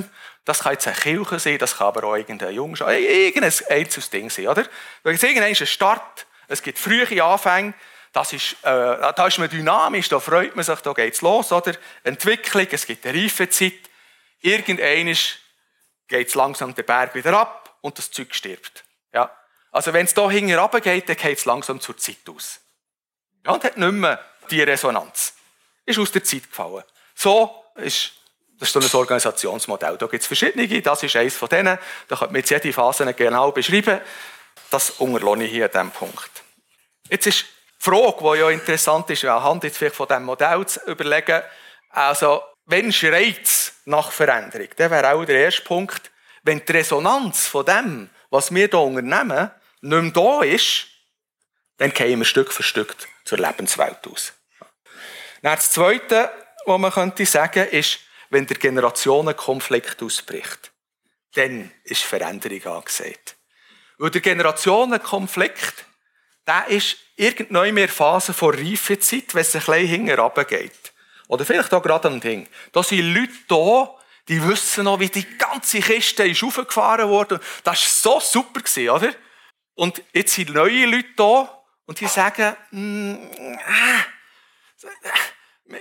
[0.45, 4.31] Das kann jetzt eine Kirche sein, das kann aber auch irgendein Jungschau, irgendein einzelnes Ding
[4.31, 4.63] sein, oder?
[4.63, 7.75] Da gibt es irgendeinen Start, es gibt frühe Anfänge,
[8.13, 11.75] das ist, äh, da ist man dynamisch, da freut man sich, da geht's los, oder?
[12.05, 13.91] Entwicklung, es gibt eine Reifezeit.
[14.41, 15.15] Irgendwann
[16.09, 18.85] geht es langsam den Berg wieder ab und das Zeug stirbt.
[19.13, 19.31] Ja?
[19.77, 22.61] Also wenn es hier hinten runter geht, dann geht es langsam zur Zeit aus.
[23.45, 24.19] Ja, und hat nicht mehr
[24.51, 25.35] die Resonanz.
[25.85, 26.83] Ist aus der Zeit gefallen.
[27.15, 28.13] So ist
[28.59, 29.99] das ist so ein Organisationsmodell.
[29.99, 31.79] Da gibt es verschiedene, das ist eines von denen.
[32.09, 34.01] Da kann man jetzt jede Phase genau beschreiben.
[34.71, 36.31] Das unterlohne ich hier an diesem Punkt.
[37.11, 37.45] Jetzt ist
[37.79, 41.43] Frage, die ja interessant ist, anhand jetzt vielleicht von diesem Modell zu überlegen,
[41.91, 44.69] also, wenn schreit nach Veränderung?
[44.75, 46.11] Das wäre auch der erste Punkt.
[46.45, 50.87] Wenn die Resonanz von dem, was wir hier unternehmen, nicht mehr da ist,
[51.79, 54.33] dann gehen wir Stück für Stück zur Lebenswelt aus.
[55.43, 56.31] Dann das Zweite,
[56.65, 60.73] was man könnte sagen, ist, wenn der Generationenkonflikt ausbricht,
[61.35, 63.37] dann ist Veränderung angesagt.
[63.99, 65.85] Weil der Generationenkonflikt,
[66.47, 70.91] der ist irgendwann mehr Phase von Reifezeit, wenn es ein bisschen hinten.
[71.29, 72.49] Oder vielleicht auch gerade am Ding.
[72.73, 73.95] Da sind Leute da,
[74.29, 77.41] die wissen noch, wie die ganze Kiste ist aufgefahren wurde.
[77.65, 78.61] Das war so super,
[78.95, 79.13] oder?
[79.77, 83.17] Und jetzt sind neue Leute da und die sagen, äh,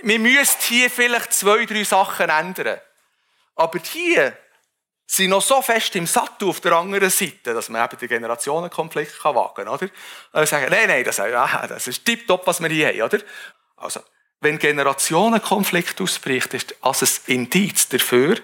[0.02, 2.78] wir müssen hier vielleicht zwei, drei Sachen ändern.
[3.54, 4.36] Aber hier
[5.06, 9.24] sind noch so fest im Sattel auf der anderen Seite, dass man eben den Generationenkonflikt
[9.24, 9.88] wagen kann, oder?
[10.32, 13.24] Und sagen, nein, nein, das, ah, das ist tipptopp, was wir hier haben, oder?
[13.76, 14.00] Also,
[14.40, 18.36] wenn Generationenkonflikt ausbricht, ist das ein Indiz dafür,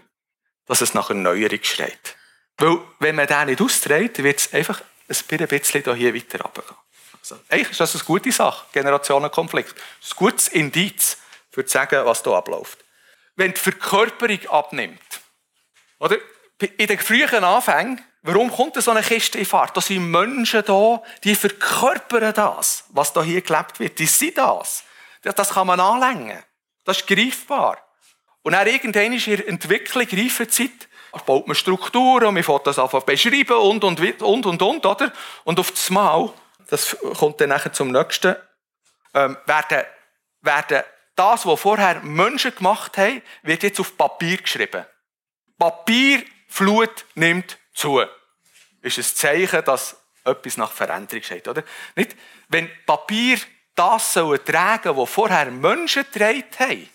[0.67, 2.17] dass es nach Erneuerung schreit.
[2.57, 4.83] Weil, wenn man den nicht austrägt, wird es einfach
[5.21, 6.77] ein bisschen hier weiter runtergehen.
[7.21, 9.75] Also, eigentlich ist das eine gute Sache, Generationenkonflikt.
[9.75, 11.19] Ein gutes Indiz,
[11.51, 12.79] für zu sagen, was hier abläuft.
[13.37, 15.01] Wenn die Verkörperung abnimmt,
[15.99, 16.17] oder?
[16.63, 19.77] in den frühen Anfängen, warum kommt so eine Kiste in Fahrt?
[19.77, 23.99] Da sind Menschen da, die verkörpern das, was da hier gelebt wird.
[23.99, 24.85] Die sind das.
[25.23, 26.43] Das kann man anlängen.
[26.85, 27.79] Das ist greifbar.
[28.43, 30.89] Und dann irgendwann ist der Entwicklung, Reifezeit,
[31.21, 35.13] baut man Strukturen, man fängt das einfach beschreiben und, und, und, und, und, oder?
[35.45, 36.33] Und auf das Mal,
[36.69, 38.35] das kommt dann nachher zum nächsten,
[39.15, 39.83] ähm, werden,
[40.41, 40.83] werden
[41.15, 44.87] das, was vorher Menschen gemacht haben, wird jetzt auf Papier geschrieben.
[45.59, 48.03] Papier Flut nimmt zu.
[48.81, 51.63] Ist ein Zeichen, dass etwas nach Veränderung steht, oder?
[51.95, 52.17] Nicht?
[52.49, 53.39] Wenn Papier
[53.75, 56.89] das sollen tragen, was vorher Menschen getragen haben,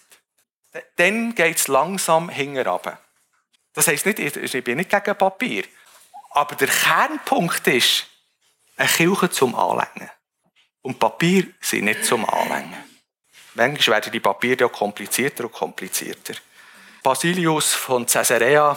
[0.96, 3.00] dann geht es langsam hinterher.
[3.78, 5.64] Das heisst nicht, ich bin nicht gegen Papier.
[6.32, 8.08] Aber der Kernpunkt ist,
[8.76, 10.10] eine Kirche zum Anlängen.
[10.82, 12.84] Und Papier sind nicht zum Anlängen.
[13.54, 16.34] Manchmal werden die Papiere ja komplizierter und komplizierter.
[17.04, 18.76] Basilius von Caesarea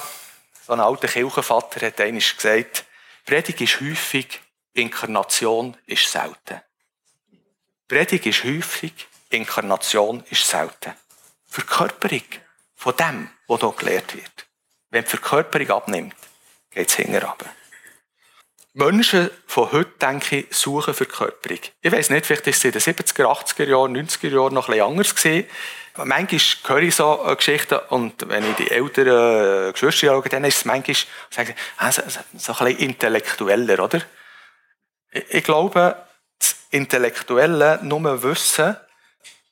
[0.66, 2.84] so ein alter Kirchenvater hat einmal gesagt,
[3.24, 4.38] Predigt ist häufig,
[4.74, 6.60] Inkarnation ist selten.
[7.88, 10.92] Predigt ist häufig, Inkarnation ist selten.
[11.46, 12.24] Verkörperung
[12.74, 14.49] von dem, was hier gelehrt wird.
[14.90, 16.14] Wenn die Verkörperung abnimmt,
[16.70, 17.46] geht es hinten runter.
[18.72, 21.59] Menschen von heute, denke ich, suchen Verkörperung.
[21.81, 24.85] Ich weiß nicht, vielleicht ist es in den 70er, 80er Jahren, 90er Jahren noch bisschen
[24.85, 25.48] anders gewesen.
[25.96, 30.59] Manchmal höre ich so Geschichten und wenn ich die älteren äh, Geschwister schaue, dann ist
[30.59, 30.96] es manchmal
[31.31, 32.03] sagen, ah, so,
[32.37, 34.00] so ein bisschen intellektueller, oder?
[35.11, 35.96] Ich glaube,
[36.38, 38.76] das Intellektuelle, nur Wissen,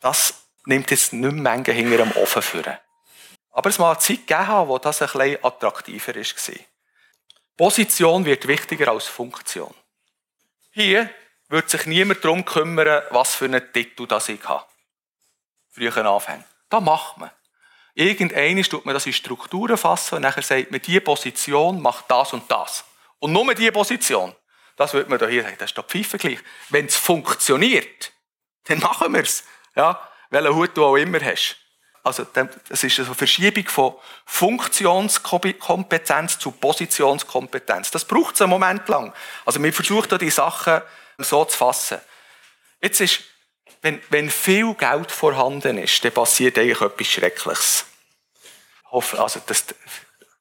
[0.01, 2.79] das nimmt jetzt nicht mehr Menge hinter dem Ofen führen.
[3.59, 6.55] Aber es mag eine Zeit gegeben wo das bisschen attraktiver war.
[7.57, 9.75] Position wird wichtiger als Funktion.
[10.71, 11.11] Hier
[11.49, 14.64] wird sich niemand darum kümmern, was für einen Titel das ich habe.
[15.73, 16.44] Früher Anfängen.
[16.68, 17.33] Das macht man.
[17.94, 22.33] Irgendeinmal tut man das in Strukturen fassen und nachher sagt man, diese Position macht das
[22.33, 22.85] und das.
[23.18, 24.37] Und nur diese Position.
[24.77, 26.38] Das würde man hier sagen, das ist doch Pfeife gleich.
[26.68, 28.12] Wenn es funktioniert,
[28.66, 29.42] dann machen wir es.
[29.75, 31.57] Ja, welchen Hut du auch immer hast.
[32.09, 33.94] Also, das ist eine Verschiebung von
[34.25, 37.90] Funktionskompetenz zu Positionskompetenz.
[37.90, 39.12] Das braucht es einen Moment lang.
[39.44, 40.81] Also, wir versuchen die Sachen
[41.18, 41.99] so zu fassen.
[42.81, 43.21] Jetzt ist,
[43.83, 47.85] wenn, wenn viel Geld vorhanden ist, dann passiert eigentlich etwas Schreckliches.
[48.87, 49.66] Ich hoffe, also, das,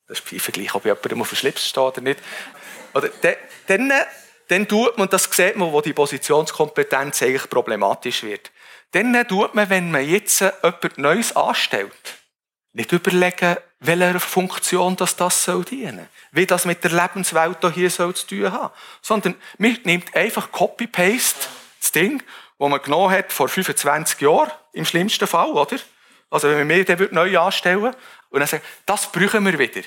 [0.08, 2.22] das ist gleich, ob jemand auf dem Schlips steht oder nicht.
[2.94, 3.10] Oder,
[3.68, 3.92] dann,
[4.48, 8.52] dann tut man, das sieht man, wo die Positionskompetenz eigentlich problematisch wird.
[8.92, 12.18] Dann tut man, wenn man jetzt jemand Neues anstellt,
[12.74, 18.16] nicht überlegen, welcher Funktion das, das soll dienen Wie das mit der Lebenswelt hier soll
[18.16, 18.74] zu tun haben.
[19.02, 21.48] Sondern man nimmt einfach Copy-Paste,
[21.82, 22.24] das Ding,
[22.60, 25.78] das man genommen hat vor 25 Jahren, im schlimmsten Fall, oder?
[26.30, 27.96] Also wenn wir den neu anstellen
[28.30, 29.82] und dann sagen, das brauchen wir wieder.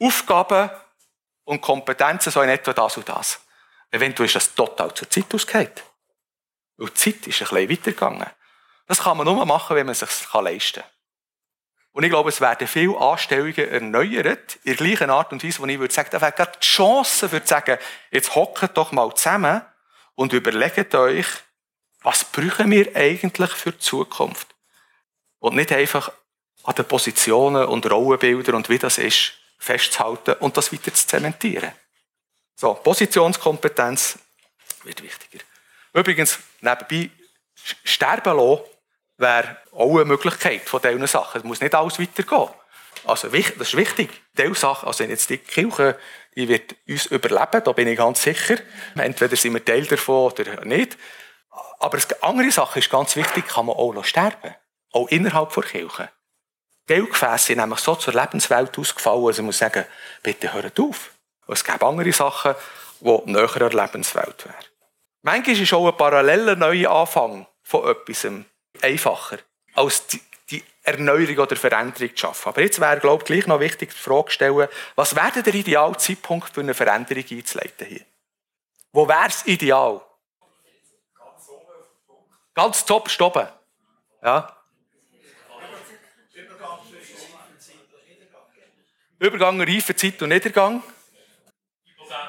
[0.00, 0.70] Aufgaben
[1.44, 3.40] und Kompetenzen so in etwa das und das.
[3.90, 5.82] Eventuell ist das total zur Zeit ausgeht.
[6.76, 8.30] Weil die Zeit ist ein bisschen weitergegangen.
[8.86, 10.90] Das kann man nur machen, wenn man es sich leisten kann.
[11.92, 15.66] Und ich glaube, es werden viele Anstellungen erneuert, in der gleichen Art und Weise, wo
[15.66, 17.78] ich würde sagen, da wäre gerade die Chance, für zu sagen,
[18.10, 19.62] jetzt hockt doch mal zusammen
[20.14, 21.26] und überlegt euch,
[22.02, 24.54] was brauchen wir eigentlich für die Zukunft?
[25.38, 26.12] Und nicht einfach
[26.64, 31.72] an den Positionen und Rollenbildern und wie das ist, festzuhalten und das weiter zu zementieren.
[32.56, 34.18] So, Positionskompetenz
[34.82, 35.42] wird wichtiger.
[35.96, 37.10] Übrigens, nebenbei,
[37.84, 38.60] sterben lassen
[39.16, 41.38] wäre auch eine Möglichkeit von diesen Sachen.
[41.38, 42.50] Es muss nicht alles weitergehen.
[43.06, 44.10] Also, das ist wichtig.
[44.36, 45.98] Diese Sache, also jetzt die Kirche,
[46.34, 48.56] die wird uns überleben, da bin ich ganz sicher.
[48.94, 50.98] Entweder sind wir Teil davon oder nicht.
[51.78, 54.54] Aber eine andere Sache ist ganz wichtig, kann man auch sterben.
[54.92, 56.10] Auch innerhalb der Kirche.
[56.86, 59.86] Geldgefäße sind nämlich so zur Lebenswelt ausgefallen, also ich muss sagen,
[60.22, 61.10] bitte hört auf.
[61.48, 62.54] Es gibt andere Sachen,
[63.00, 64.75] die näher an der Lebenswelt wären.
[65.26, 68.28] Manchmal ist auch ein paralleller neuer Anfang von etwas
[68.80, 69.38] einfacher,
[69.74, 72.50] als die, die Erneuerung oder Veränderung zu schaffen.
[72.50, 75.52] Aber jetzt wäre, glaube ich, gleich noch wichtig, die Frage zu stellen, was wäre der
[75.52, 78.02] ideale Zeitpunkt für eine Veränderung einzuleiten hier?
[78.92, 80.00] Wo wäre es ideal?
[82.54, 83.48] Ganz top stoppen.
[84.22, 84.56] Ja.
[89.18, 90.84] Übergang, Reifezeit und Niedergang.
[91.84, 92.28] Übergang,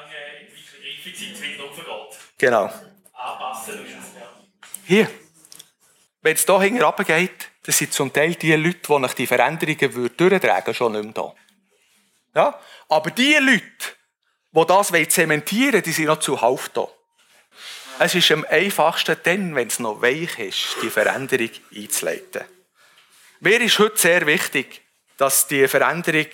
[0.90, 2.18] Reifezeit, wieder aufgeht.
[2.38, 2.87] Genau
[4.88, 5.10] Hier.
[6.22, 10.72] Wenn es hier hinten runtergeht, dann sind zum Teil die Leute, die die Veränderungen durchtragen
[10.72, 11.34] schon nicht mehr da.
[12.34, 12.60] Ja?
[12.88, 13.62] Aber die Leute,
[14.50, 16.88] die das zementieren wollen, die sind noch zuhauf da.
[17.98, 22.44] Es ist am einfachsten dann, wenn es noch weich ist, die Veränderung einzuleiten.
[23.40, 24.80] Mir ist heute sehr wichtig,
[25.18, 26.28] dass die Veränderung,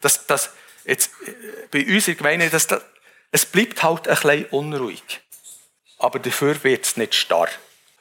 [0.00, 1.32] dass, dass jetzt äh,
[1.72, 2.80] bei uns in der Gemeinde, dass das,
[3.32, 5.20] es bleibt halt ein bisschen unruhig
[5.98, 7.48] aber dafür wird es nicht starr.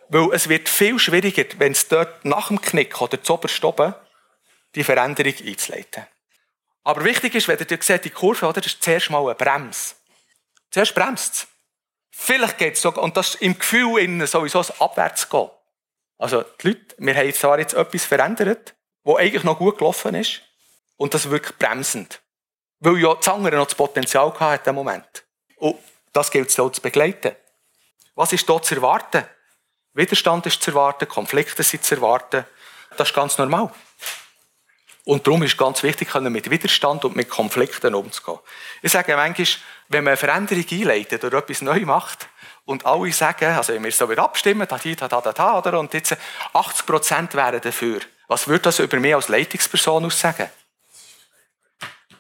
[0.10, 3.94] Weil es wird viel schwieriger, wenn es dort nach dem Knick oder zuoberst oben
[4.76, 6.08] die Veränderung einzuleiten.
[6.84, 9.96] Aber wichtig ist, wenn ihr seht, die Kurve, oder, das ist zuerst mal eine Bremse.
[10.72, 11.48] Zuerst bremst es.
[12.12, 15.50] Vielleicht geht es sogar, und das ist im Gefühl innen sowieso ein Abwärtsgehen.
[16.18, 20.42] Also, die Leute, wir haben zwar jetzt etwas verändert, was eigentlich noch gut gelaufen ist,
[20.96, 22.22] und das wirkt bremsend.
[22.80, 25.26] Weil ja die andere noch das Potenzial hatte im Moment.
[25.58, 25.78] Und
[26.14, 27.36] das gilt es so zu begleiten.
[28.16, 29.26] Was ist dort zu erwarten?
[29.98, 32.46] Widerstand ist zu erwarten, Konflikte sind zu erwarten.
[32.98, 33.72] Das ist ganz normal.
[35.06, 38.38] Und darum ist ganz wichtig, mit Widerstand und mit Konflikten umzugehen.
[38.84, 39.48] Ich sage manchmal,
[39.88, 42.28] wenn man eine Veränderung einleitet oder etwas neu macht
[42.66, 45.80] und alle sagen, also wenn wir so wieder abstimmen, da, da, da, da, da, oder,
[45.80, 46.16] und jetzt
[46.54, 50.50] 80 Prozent wären dafür, was würde das über mich als Leitungsperson aussagen?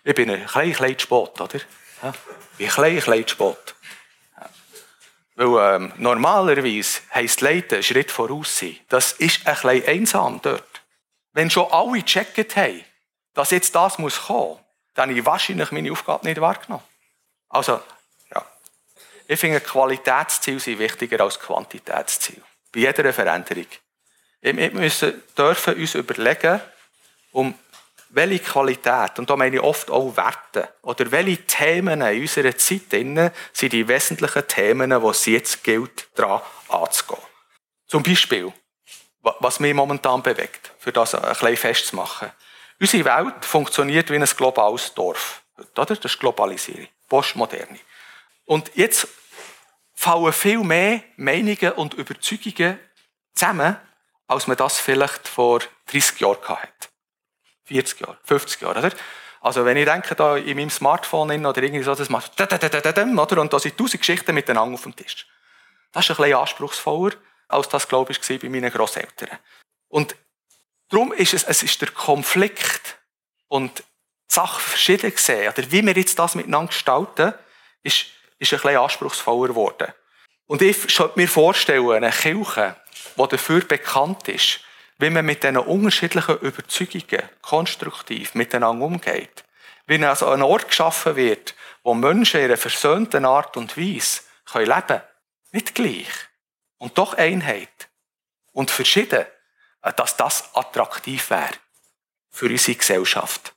[0.03, 1.55] Ich bin ein klein, klein spät, oder?
[1.55, 3.75] Ich bin ein klein, klein spät.
[5.37, 8.75] Weil ähm, normalerweise heisst Leiten einen Schritt voraus sein.
[8.89, 10.81] Das ist ein bisschen einsam dort.
[11.33, 12.83] Wenn schon alle gecheckt haben,
[13.35, 14.57] dass jetzt das muss kommen,
[14.95, 16.83] dann habe ich wahrscheinlich meine Aufgabe nicht wahrgenommen.
[17.49, 17.79] Also,
[18.33, 18.43] ja.
[19.27, 22.41] Ich finde, Qualitätsziele sind wichtiger als Quantitätsziele.
[22.71, 23.67] Bei jeder Veränderung.
[24.41, 26.61] Wir müssen, dürfen uns überlegen,
[27.31, 27.53] um
[28.09, 32.91] welche Qualität, und da meine ich oft auch Werte, oder welche Themen in unserer Zeit
[32.91, 37.21] sind die wesentlichen Themen, die es jetzt gilt, daran anzugehen.
[37.87, 38.51] Zum Beispiel,
[39.21, 42.31] was mich momentan bewegt, für das ein bisschen festzumachen.
[42.79, 45.41] Unsere Welt funktioniert wie ein globales Dorf.
[45.73, 47.79] Das ist Globalisierung, Postmoderne.
[48.45, 49.07] Und jetzt
[49.95, 52.79] fallen viel mehr Meinungen und Überzeugungen
[53.33, 53.77] zusammen,
[54.27, 55.59] als man das vielleicht vor
[55.91, 56.89] 30 Jahren hatte.
[57.67, 58.91] 40 Jahre, 50 Jahre, oder?
[59.41, 63.41] Also wenn ich denke, da in meinem Smartphone oder irgendwie so, das macht oder?
[63.41, 65.27] Und da sind tausend Geschichten miteinander auf dem Tisch.
[65.91, 67.15] Das ist ein bisschen anspruchsvoller,
[67.47, 69.37] als das, glaube ich, war bei meinen Grosseltern.
[69.89, 70.15] Und
[70.89, 72.97] darum ist es, es ist der Konflikt
[73.47, 77.33] und die Sache verschieden gesehen, oder wie wir jetzt das miteinander gestalten,
[77.83, 78.07] ist,
[78.39, 79.93] ist ein bisschen anspruchsvoller geworden.
[80.47, 82.75] Und ich könnte mir vorstellen, eine Kirche,
[83.15, 84.61] die dafür bekannt ist,
[84.99, 89.43] wie man mit diesen unterschiedlichen Überzeugungen konstruktiv miteinander umgeht.
[89.85, 94.21] Wie also ein Ort geschaffen wird, wo Menschen in einer versöhnten Art und Weise
[94.53, 95.01] leben können.
[95.51, 96.09] Nicht gleich.
[96.77, 97.89] Und doch Einheit.
[98.51, 99.25] Und verschieden.
[99.87, 101.53] Äh, dass das attraktiv wäre.
[102.29, 103.53] Für unsere Gesellschaft.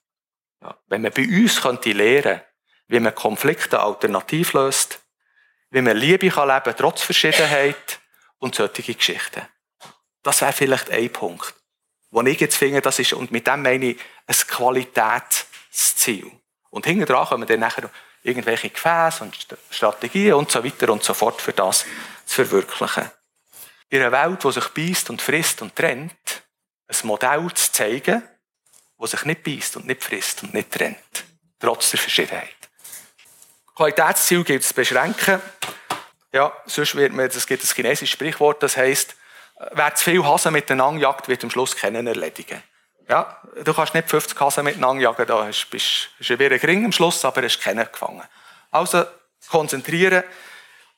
[0.62, 0.76] Ja.
[0.86, 2.40] Wenn man bei uns könnte lernen,
[2.88, 5.00] wie man Konflikte alternativ löst,
[5.70, 8.00] wie man Liebe kann leben trotz Verschiedenheit
[8.38, 9.42] und solche Geschichten.
[10.22, 11.54] Das wäre vielleicht ein Punkt,
[12.10, 16.30] wo ich jetzt finde, das ist, und mit dem meine ich ein Qualitätsziel.
[16.70, 17.90] Und hinten dran kommen dann nachher
[18.22, 21.86] irgendwelche Gefäße und Strategien und so weiter und so fort für das
[22.26, 23.10] zu verwirklichen.
[23.88, 26.42] In einer Welt, die sich beißt und frisst und trennt,
[26.86, 28.22] ein Modell zu zeigen,
[28.98, 31.24] das sich nicht beißt und nicht frisst und nicht trennt.
[31.58, 32.56] Trotz der Verschiedenheit.
[33.74, 35.40] Qualitätsziel gilt es beschränken.
[36.32, 39.16] Ja, sonst wird man, es gibt ein chinesisches Sprichwort, das heißt,
[39.72, 42.62] wer zu viel Hasen miteinander jagt, wird am Schluss keinen erledigen.
[43.08, 46.92] Ja, du kannst nicht 50 Hasen miteinander jagen, da bist, bist, bist ein gering am
[46.92, 48.22] Schluss, aber hast keinen gefangen.
[48.70, 49.04] Also
[49.48, 50.22] konzentrieren.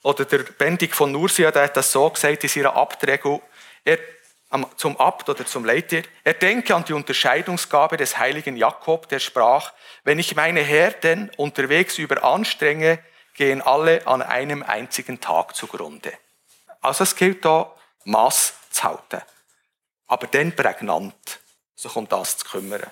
[0.03, 3.41] Oder der Bendig von Nursia, der hat das so gesagt in seiner Abträgung,
[3.85, 3.99] er,
[4.77, 9.73] zum Abt oder zum Leiter, er denke an die Unterscheidungsgabe des heiligen Jakob, der sprach,
[10.05, 12.99] wenn ich meine Herden unterwegs überanstrenge,
[13.35, 16.13] gehen alle an einem einzigen Tag zugrunde.
[16.81, 17.73] Also es gilt da
[18.05, 19.23] Mass zu halten.
[20.07, 21.41] Aber dann prägnant,
[21.75, 22.91] sich um das zu kümmern.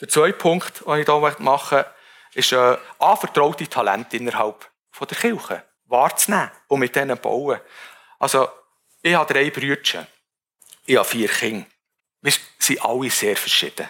[0.00, 1.90] Der zweite Punkt, den ich hier machen möchte,
[2.34, 7.60] ist äh, anvertraute Talente innerhalb der Kirche wahrzunehmen und mit denen bauen.
[8.18, 8.48] Also,
[9.02, 10.06] ich habe drei Brüder.
[10.84, 11.66] Ich habe vier Kinder.
[12.20, 13.88] Wir sind alle sehr verschieden.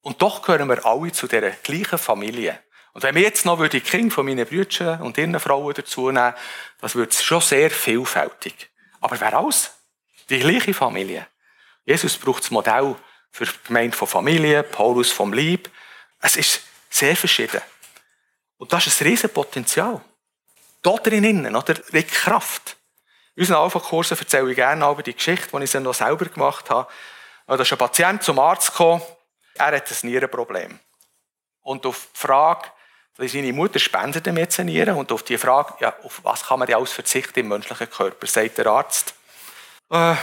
[0.00, 2.60] Und doch gehören wir alle zu dieser gleichen Familie.
[2.92, 6.34] Und wenn wir jetzt noch die Kinder von meinen Brüdern und ihren Frauen dazu nehmen,
[6.80, 8.71] das wird schon sehr vielfältig.
[9.02, 9.72] Aber wer alles?
[10.30, 11.26] Die gleiche Familie.
[11.84, 12.94] Jesus braucht das Modell
[13.30, 15.70] für die Gemeinde von Familie, Paulus vom Lieb.
[16.20, 17.60] Es ist sehr verschieden.
[18.58, 20.00] Und das ist ein riesen Potenzial.
[20.82, 21.74] Da drinnen, oder?
[21.90, 22.76] Liegt Kraft.
[23.34, 26.88] In unseren Alpha-Kursen erzähle ich gerne über die Geschichte, die ich noch selber gemacht habe.
[27.46, 29.02] Da ist ein Patient zum Arzt gekommen,
[29.54, 30.78] er hat ein Nierenproblem.
[31.62, 32.68] Und auf die Frage,
[33.18, 36.66] seine Mutter spendet ihm jetzt Nieren, und auf die Frage, ja, auf was kann man
[36.66, 39.14] denn alles verzichten im menschlichen Körper, sagt der Arzt.
[39.90, 40.14] Äh,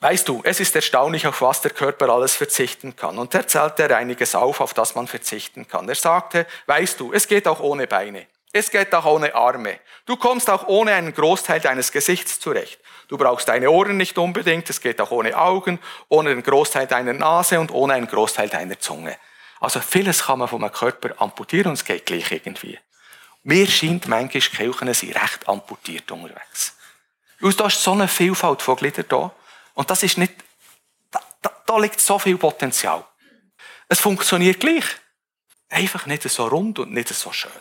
[0.00, 3.18] weißt du, es ist erstaunlich, auf was der Körper alles verzichten kann.
[3.18, 5.88] Und er zählte er einiges auf, auf das man verzichten kann.
[5.88, 8.26] Er sagte, weißt du, es geht auch ohne Beine.
[8.52, 9.78] Es geht auch ohne Arme.
[10.04, 12.78] Du kommst auch ohne einen Großteil deines Gesichts zurecht.
[13.08, 14.68] Du brauchst deine Ohren nicht unbedingt.
[14.68, 15.78] Es geht auch ohne Augen,
[16.10, 19.16] ohne den Großteil deiner Nase und ohne einen Großteil deiner Zunge.
[19.62, 22.80] Also vieles kann man von einem Körper amputieren und es geht gleich irgendwie.
[23.44, 26.76] Mir scheint, manchmal Kirchen sind recht amputiert unterwegs.
[27.40, 29.32] Und da ist so eine Vielfalt von Gliedern da.
[29.74, 30.32] Und das ist nicht,
[31.12, 33.04] da, da, da liegt so viel Potenzial.
[33.88, 34.84] Es funktioniert gleich.
[35.68, 37.52] Einfach nicht so rund und nicht so schön.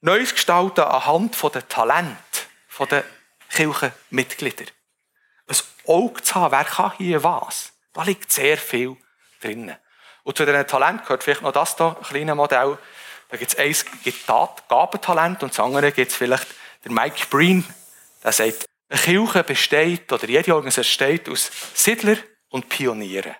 [0.00, 2.16] Neues gestalten anhand der Talente
[2.90, 3.04] der
[3.50, 4.64] Kirchenmitglieder.
[5.48, 5.56] Ein
[5.86, 7.74] Auge zu haben, wer kann hier was?
[7.92, 8.96] Da liegt sehr viel
[9.42, 9.76] drinnen.
[10.26, 12.76] Und zu diesen Talent gehört vielleicht noch das hier, ein kleines Modell.
[13.28, 16.48] Da gibt es eins, gibt Gabentalent und das andere gibt es vielleicht
[16.82, 17.64] der Mike Breen,
[18.24, 22.16] der sagt, eine Kirche besteht, oder jede Organisation besteht aus Siedler
[22.48, 23.36] und Pionieren.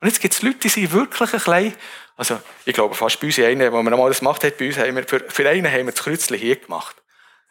[0.00, 1.76] Und jetzt gibt es Leute, die sind wirklich ein klein,
[2.16, 4.78] also ich glaube fast bei uns, einen, wo man einmal das gemacht hat, bei uns
[4.78, 6.96] haben wir, für, für einen haben wir das Kreuzchen hier gemacht.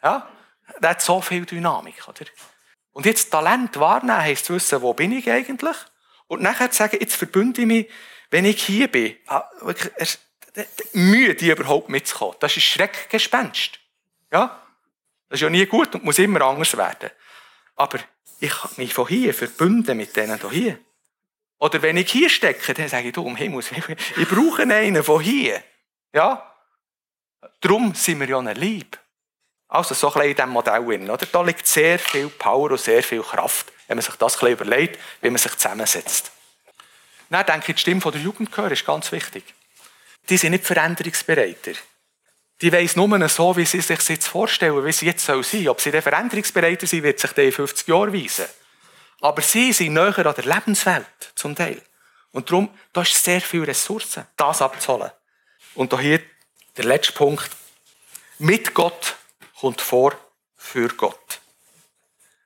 [0.04, 0.30] Ja?
[0.82, 2.06] der hat so viel Dynamik.
[2.06, 2.26] Oder?
[2.92, 5.78] Und jetzt Talent wahrnehmen heisst zu wissen, wo bin ich eigentlich?
[6.28, 7.90] Und nachher zu sagen, jetzt verbünde ich mich,
[8.32, 10.18] wenn ich hier bin, ah, wirklich,
[10.94, 12.36] müde überhaupt mitzukommen.
[12.40, 13.80] Das ist Schreckgespenst.
[14.32, 14.62] Ja?
[15.30, 17.12] Das ist ja nie gut und muss immer anders werden.
[17.76, 18.00] Aber
[18.40, 20.80] ich kann mich von hier verbünden mit denen hier.
[21.60, 25.04] Oder wenn ich hier stecke, dann sage ich, du, um Himmels Willen, ich brauche einen
[25.04, 25.64] von hier.
[26.14, 26.56] Ja?
[27.60, 28.98] Darum sind wir ja ein Lieb.
[29.68, 31.26] Also so ein bisschen in diesem Modell drin, oder?
[31.26, 34.54] Da liegt sehr viel Power und sehr viel Kraft, wenn man sich das ein bisschen
[34.54, 36.32] überlegt, wie man sich zusammensetzt.
[37.32, 39.46] Dann denke ich, die Stimme der Jugendchöre ist ganz wichtig.
[40.30, 41.72] Die sind nicht veränderungsbereiter.
[42.60, 45.70] Die weiss nur so, wie sie sich jetzt vorstellen, wie sie jetzt sein soll.
[45.70, 48.46] Ob sie veränderungsbereiter sind, wird sich in 50 Jahren weisen.
[49.22, 51.82] Aber sie sind näher an der Lebenswelt, zum Teil.
[52.34, 55.12] Und darum, da ist sehr viel Ressourcen, das abzuholen.
[55.74, 56.22] Und hier
[56.76, 57.50] der letzte Punkt.
[58.40, 59.16] Mit Gott
[59.58, 60.14] kommt vor
[60.58, 61.40] für Gott.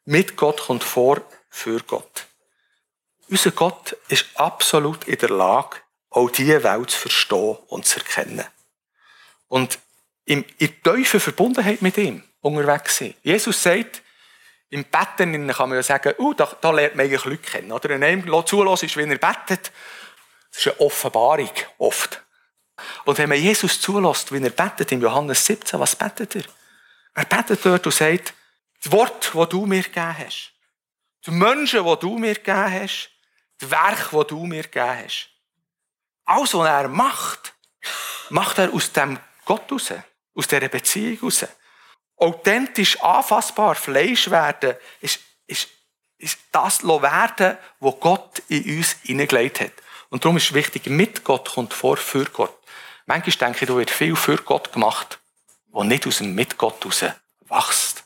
[0.05, 2.27] Mit Gott kommt vor für Gott.
[3.29, 5.77] Unser Gott ist absolut in der Lage,
[6.09, 8.45] auch diese Welt zu verstehen und zu erkennen.
[9.47, 9.79] Und
[10.25, 13.13] in tiefen Verbundenheit mit ihm unterwegs sein.
[13.23, 14.01] Jesus sagt,
[14.69, 17.71] im Betten kann man ja sagen, oh, da, da lernt man eigentlich Leute kennen.
[17.71, 19.71] Oder wenn einem zulässt, wenn er betet,
[20.51, 22.21] das ist eine Offenbarung, oft.
[23.05, 26.43] Und wenn man Jesus zulässt, wie er betet, in Johannes 17, was betet er?
[27.13, 28.33] Er betet dort und sagt,
[28.83, 30.51] das Wort, das du mir gegeben hast,
[31.25, 33.11] die Menschen, die du mir gegeben hast,
[33.59, 35.29] das Werk, das du mir gegeben hast.
[36.25, 37.53] Alles, was er macht,
[38.29, 39.93] macht er aus dem Gott raus,
[40.33, 41.45] aus dieser Beziehung raus.
[42.17, 45.67] Authentisch, anfassbar, Fleisch werden, ist, ist,
[46.17, 49.73] ist das werden, was Gott in uns hineingelegt hat.
[50.09, 52.57] Und darum ist es wichtig, mit Gott kommt vor für Gott.
[53.05, 55.19] Manchmal denke ich, da wird viel für Gott gemacht,
[55.71, 57.03] was nicht aus dem Mit Gott heraus
[57.47, 58.03] wächst.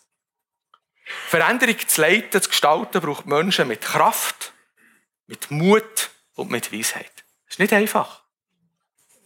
[1.28, 4.54] Veränderung zu leiten, zu gestalten, braucht Menschen mit Kraft,
[5.30, 7.24] mit Mut und mit Weisheit.
[7.46, 8.24] Es ist nicht einfach.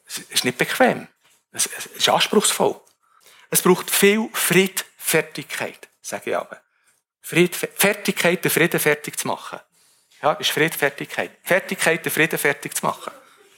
[0.06, 1.08] Es ist nicht bequem.
[1.54, 2.80] Es ist anspruchsvoll.
[3.50, 6.62] Es braucht viel Friedfertigkeit, sage ich aber.
[7.22, 9.60] Fertigkeit, den Frieden fertig zu machen.
[10.22, 11.32] Ja, ist Friedfertigkeit.
[11.44, 13.14] Fertigkeit, den Frieden fertig zu machen.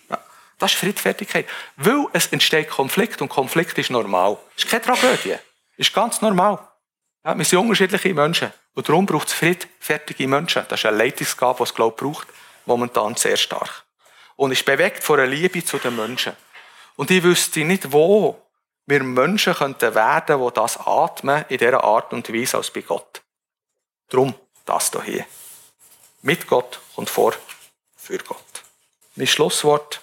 [0.09, 0.23] Ja,
[0.59, 1.47] das ist Friedfertigkeit.
[1.77, 4.37] Weil es entsteht Konflikt und Konflikt ist normal.
[4.55, 5.37] Ist keine Tragödie.
[5.77, 6.59] Ist ganz normal.
[7.25, 8.53] Ja, wir sind unterschiedliche Menschen.
[8.75, 10.63] Und darum braucht es friedfertige Menschen.
[10.69, 12.27] Das ist eine Leitungsgabe, die es, glaube ich, braucht.
[12.67, 13.83] Momentan sehr stark.
[14.35, 16.33] Und ist bewegt von einer Liebe zu den Menschen.
[16.95, 18.39] Und ich wüsste nicht, wo
[18.85, 23.23] wir Menschen könnten werden, die das atmen in dieser Art und Weise als bei Gott.
[24.07, 25.25] Drum das hier.
[26.21, 27.33] Mit Gott und vor
[27.95, 28.63] für Gott.
[29.15, 29.99] Mein Schlusswort.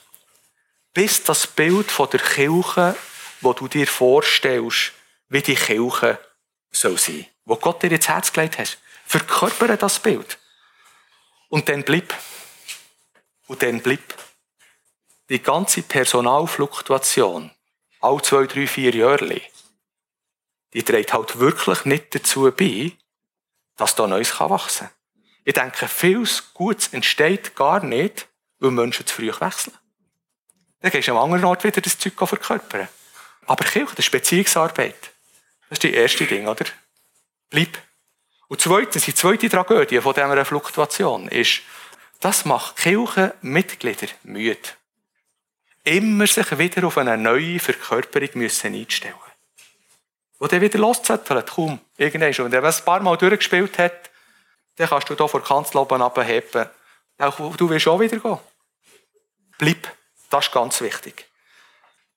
[0.93, 2.97] Bis das Bild von der Kirche,
[3.41, 4.93] wo du dir vorstellst,
[5.29, 6.19] wie die Kirche
[6.73, 10.39] soll sein, wo Gott dir ins Herz gelegt hat, verkörpere das Bild.
[11.49, 12.15] Und dann blieb.
[13.47, 14.15] Und dann blieb.
[15.29, 17.51] Die ganze Personalfluktuation,
[18.01, 19.41] all zwei, drei, vier Jahre,
[20.73, 22.93] die trägt halt wirklich nicht dazu bei,
[23.77, 24.97] dass da Neues wachsen kann.
[25.45, 29.77] Ich denke, vieles Gutes entsteht gar nicht, weil Menschen zu früh wechseln.
[30.81, 32.89] Dann gehst du am anderen Ort wieder das Zeug verkörpern.
[33.47, 35.12] Aber Kirche, das ist Beziehungsarbeit.
[35.73, 36.67] Das ist die erste Ding, oder?
[37.49, 37.79] Bleib.
[38.49, 41.63] Und zweitens, die zweite Tragödie von dieser Fluktuation ist,
[42.21, 44.69] das macht Kirchenmitglieder müde.
[45.85, 49.15] Immer sich wieder auf eine neue Verkörperung müssen einstellen
[50.39, 52.45] Wo der wieder loszettelt, kaum, irgendwann schon.
[52.45, 54.11] Und wenn er ein paar Mal durchgespielt hat,
[54.77, 56.69] dann kannst du hier vor Kanzel oben abheben.
[57.57, 58.39] Du willst auch wieder gehen.
[59.57, 59.91] Bleib.
[60.29, 61.32] Das ist ganz wichtig.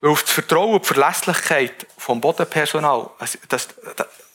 [0.06, 3.70] Weil auf das Vertrauen und die Verlässlichkeit vom Bodenpersonal, das, das,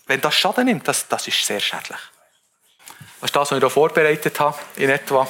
[0.08, 1.96] wenn das Schaden nimmt, das, das ist sehr schädlich.
[3.20, 5.28] Das ist das, was ich hier vorbereitet habe, in etwa,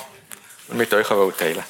[0.68, 1.62] und mit euch teilen.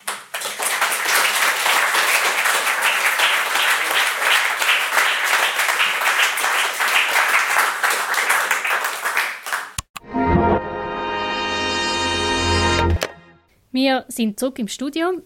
[13.72, 15.20] Wir sind zurück im Studio.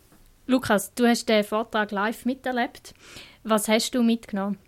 [0.47, 2.95] Lukas, du hast den Vortrag live miterlebt.
[3.45, 4.59] Was hast du mitgenommen?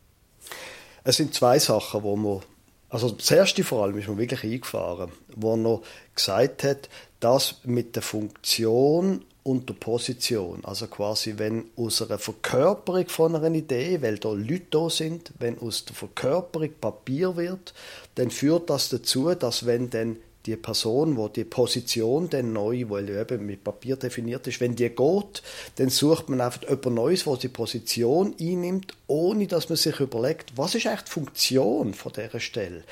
[1.05, 2.43] Es sind zwei Sachen, wo man
[2.89, 5.81] also das erste vor allem ist mir wirklich eingefahren, wo er
[6.15, 6.89] gesagt hat,
[7.21, 13.55] dass mit der Funktion und der Position, also quasi wenn aus einer Verkörperung von einer
[13.55, 17.75] Idee, weil da Leute da sind, wenn aus der Verkörperung Papier wird,
[18.15, 20.17] dann führt das dazu, dass wenn dann
[20.47, 24.89] die Person, wo die Position dann neu, weil eben mit Papier definiert ist, wenn die
[24.89, 25.43] geht,
[25.77, 30.57] dann sucht man einfach etwas Neues, wo die Position einnimmt, ohne dass man sich überlegt,
[30.57, 32.85] was ist eigentlich die Funktion von dieser Stelle?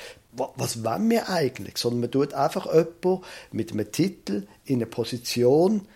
[0.57, 1.77] Was wollen wir eigentlich?
[1.77, 5.87] Sondern man tut einfach jemanden mit einem Titel in eine Position,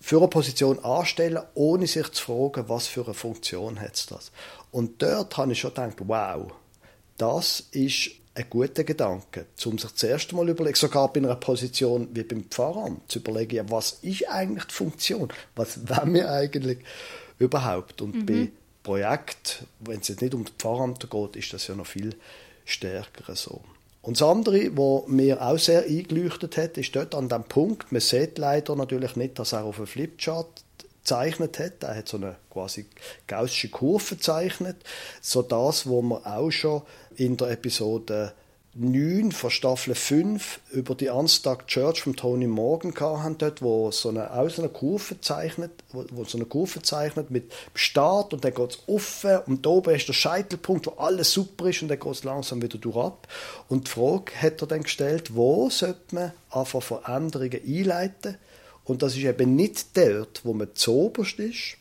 [0.00, 4.32] für eine Position anstellen, ohne sich zu fragen, was für eine Funktion hat das.
[4.70, 6.52] Und dort habe ich schon gedacht, wow,
[7.18, 12.24] das ist ein guter Gedanke, um sich zuerst einmal überlegen, sogar bei einer Position wie
[12.24, 16.78] beim Pfarramt, zu überlegen, was ist eigentlich die Funktion, was wollen wir eigentlich
[17.38, 18.02] überhaupt.
[18.02, 18.26] Und mhm.
[18.26, 18.48] bei
[18.82, 22.16] Projekt, wenn es jetzt nicht um das Pfarramt geht, ist das ja noch viel
[22.64, 23.60] stärker so.
[24.02, 28.02] Und das andere, was mir auch sehr eingeleuchtet hat, ist dort an dem Punkt, man
[28.02, 30.64] sieht leider natürlich nicht, dass er auf einem Flipchart
[31.04, 31.82] gezeichnet hat.
[31.82, 32.86] Er hat so eine quasi
[33.26, 34.76] gaussische Kurve gezeichnet.
[35.20, 36.82] So das, wo wir auch schon
[37.16, 38.32] in der Episode
[38.76, 44.08] 9 von Staffel 5 über die Unstuck Church von Tony Morgan hatten, dort, wo so
[44.08, 48.44] eine, auch so eine Kurve zeichnet, wo, wo so eine Kurve zeichnet mit Start und
[48.44, 51.88] dann geht es offen und da oben ist der Scheitelpunkt, wo alles super ist und
[51.88, 53.28] dann geht es langsam wieder durch ab.
[53.68, 58.38] Und die Frage hat er dann gestellt, wo sollte man einfach Veränderungen einleiten?
[58.84, 61.76] Und das ist eben nicht dort, wo man zoberst ist,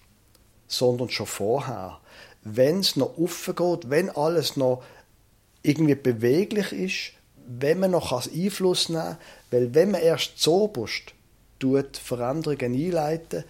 [0.68, 2.00] sondern schon vorher.
[2.44, 4.84] Wenn es noch offen geht, wenn alles noch
[5.62, 7.12] irgendwie beweglich ist,
[7.46, 9.18] wenn man noch Einfluss nehmen kann,
[9.52, 11.14] weil wenn man erst zoberst
[11.60, 13.44] tut Veränderungen einleiten,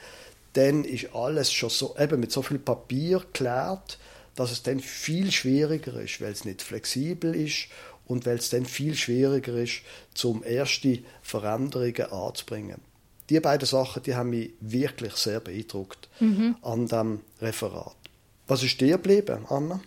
[0.54, 3.98] dann ist alles schon so, eben mit so viel Papier geklärt,
[4.36, 7.68] dass es dann viel schwieriger ist, weil es nicht flexibel ist
[8.06, 9.82] und weil es dann viel schwieriger ist,
[10.14, 12.93] zum erste Veränderungen anzubringen
[13.30, 16.56] die beiden Sachen, die haben mich wirklich sehr beeindruckt mhm.
[16.62, 17.96] an dem Referat.
[18.48, 19.80] Was ist dir geblieben, Anna?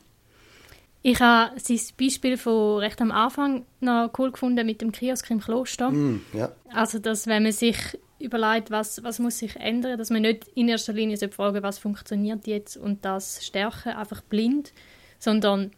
[1.02, 5.40] Ich habe sein Beispiel von recht am Anfang noch cool gefunden mit dem Kiosk im
[5.40, 5.90] Kloster.
[5.90, 6.50] Mm, ja.
[6.72, 7.76] Also, dass wenn man sich
[8.18, 11.78] überlegt, was, was muss sich ändern, dass man nicht in erster Linie so fragen, was
[11.78, 14.72] funktioniert jetzt und das stärken, einfach blind,
[15.18, 15.70] sondern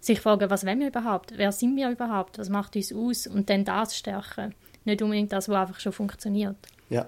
[0.00, 3.48] sich fragen, was wollen wir überhaupt, wer sind wir überhaupt, was macht uns aus und
[3.48, 4.54] dann das stärken.
[4.84, 6.56] Nicht unbedingt das, was einfach schon funktioniert.
[6.88, 7.06] Ja.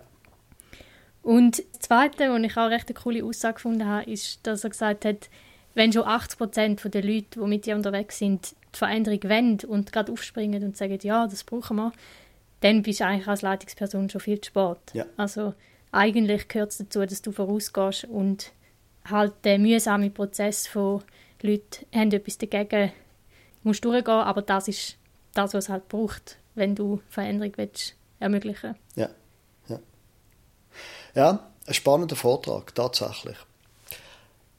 [1.23, 4.71] Und das Zweite, was ich auch recht eine coole Aussage gefunden habe, ist, dass er
[4.71, 5.29] gesagt hat,
[5.75, 9.93] wenn schon 80 Prozent der Leute, die mit dir unterwegs sind, die Veränderung wollen und
[9.93, 11.93] gerade aufspringen und sagen, ja, das brauchen wir,
[12.61, 14.79] dann bist du eigentlich als Leitungsperson schon viel zu spät.
[14.93, 15.07] Ja.
[15.17, 15.55] Also
[15.93, 18.53] eigentlich gehört es dazu, dass du vorausgehst und
[19.09, 21.03] halt der mühsame Prozess von
[21.43, 22.93] Leuten haben etwas dagegen,
[23.63, 24.97] musst durchgehen, aber das ist
[25.35, 29.09] das, was es halt braucht, wenn du Veränderung willst ermöglichen Ja.
[31.15, 33.37] Ja, ein spannender Vortrag, tatsächlich.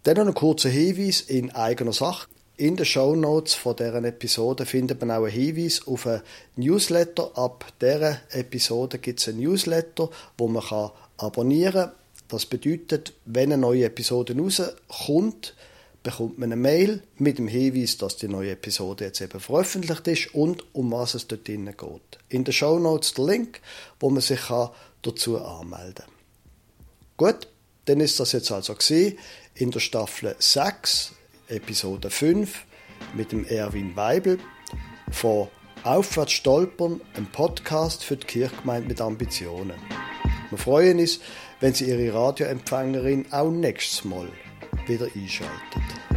[0.04, 2.28] Dann noch ein kurzer Hinweis in eigener Sache.
[2.58, 6.22] In den Show Notes von deren Episode findet man auch einen Hinweis auf ein
[6.56, 7.32] Newsletter.
[7.36, 11.92] Ab dieser Episode gibt es ein Newsletter, wo man kann abonnieren kann.
[12.28, 15.56] Das bedeutet, wenn eine neue Episode rauskommt,
[16.04, 20.34] bekommt man eine Mail mit dem Hinweis, dass die neue Episode jetzt eben veröffentlicht ist
[20.34, 21.76] und um was es dort geht.
[22.30, 23.60] In den Show Notes der Link,
[24.00, 24.42] wo man sich
[25.02, 26.21] dazu anmelden kann.
[27.22, 27.48] Gut,
[27.86, 29.16] dann ist das jetzt also gesehen
[29.54, 31.14] in der Staffel 6,
[31.50, 32.66] Episode 5
[33.14, 34.40] mit dem Erwin Weibel
[35.12, 35.48] von
[35.84, 39.80] Aufwärts stolpern, ein Podcast für die Kirchgemeinde mit Ambitionen.
[40.50, 41.20] Wir freuen uns,
[41.60, 44.28] wenn Sie Ihre Radioempfängerin auch nächstes Mal
[44.88, 46.11] wieder einschalten.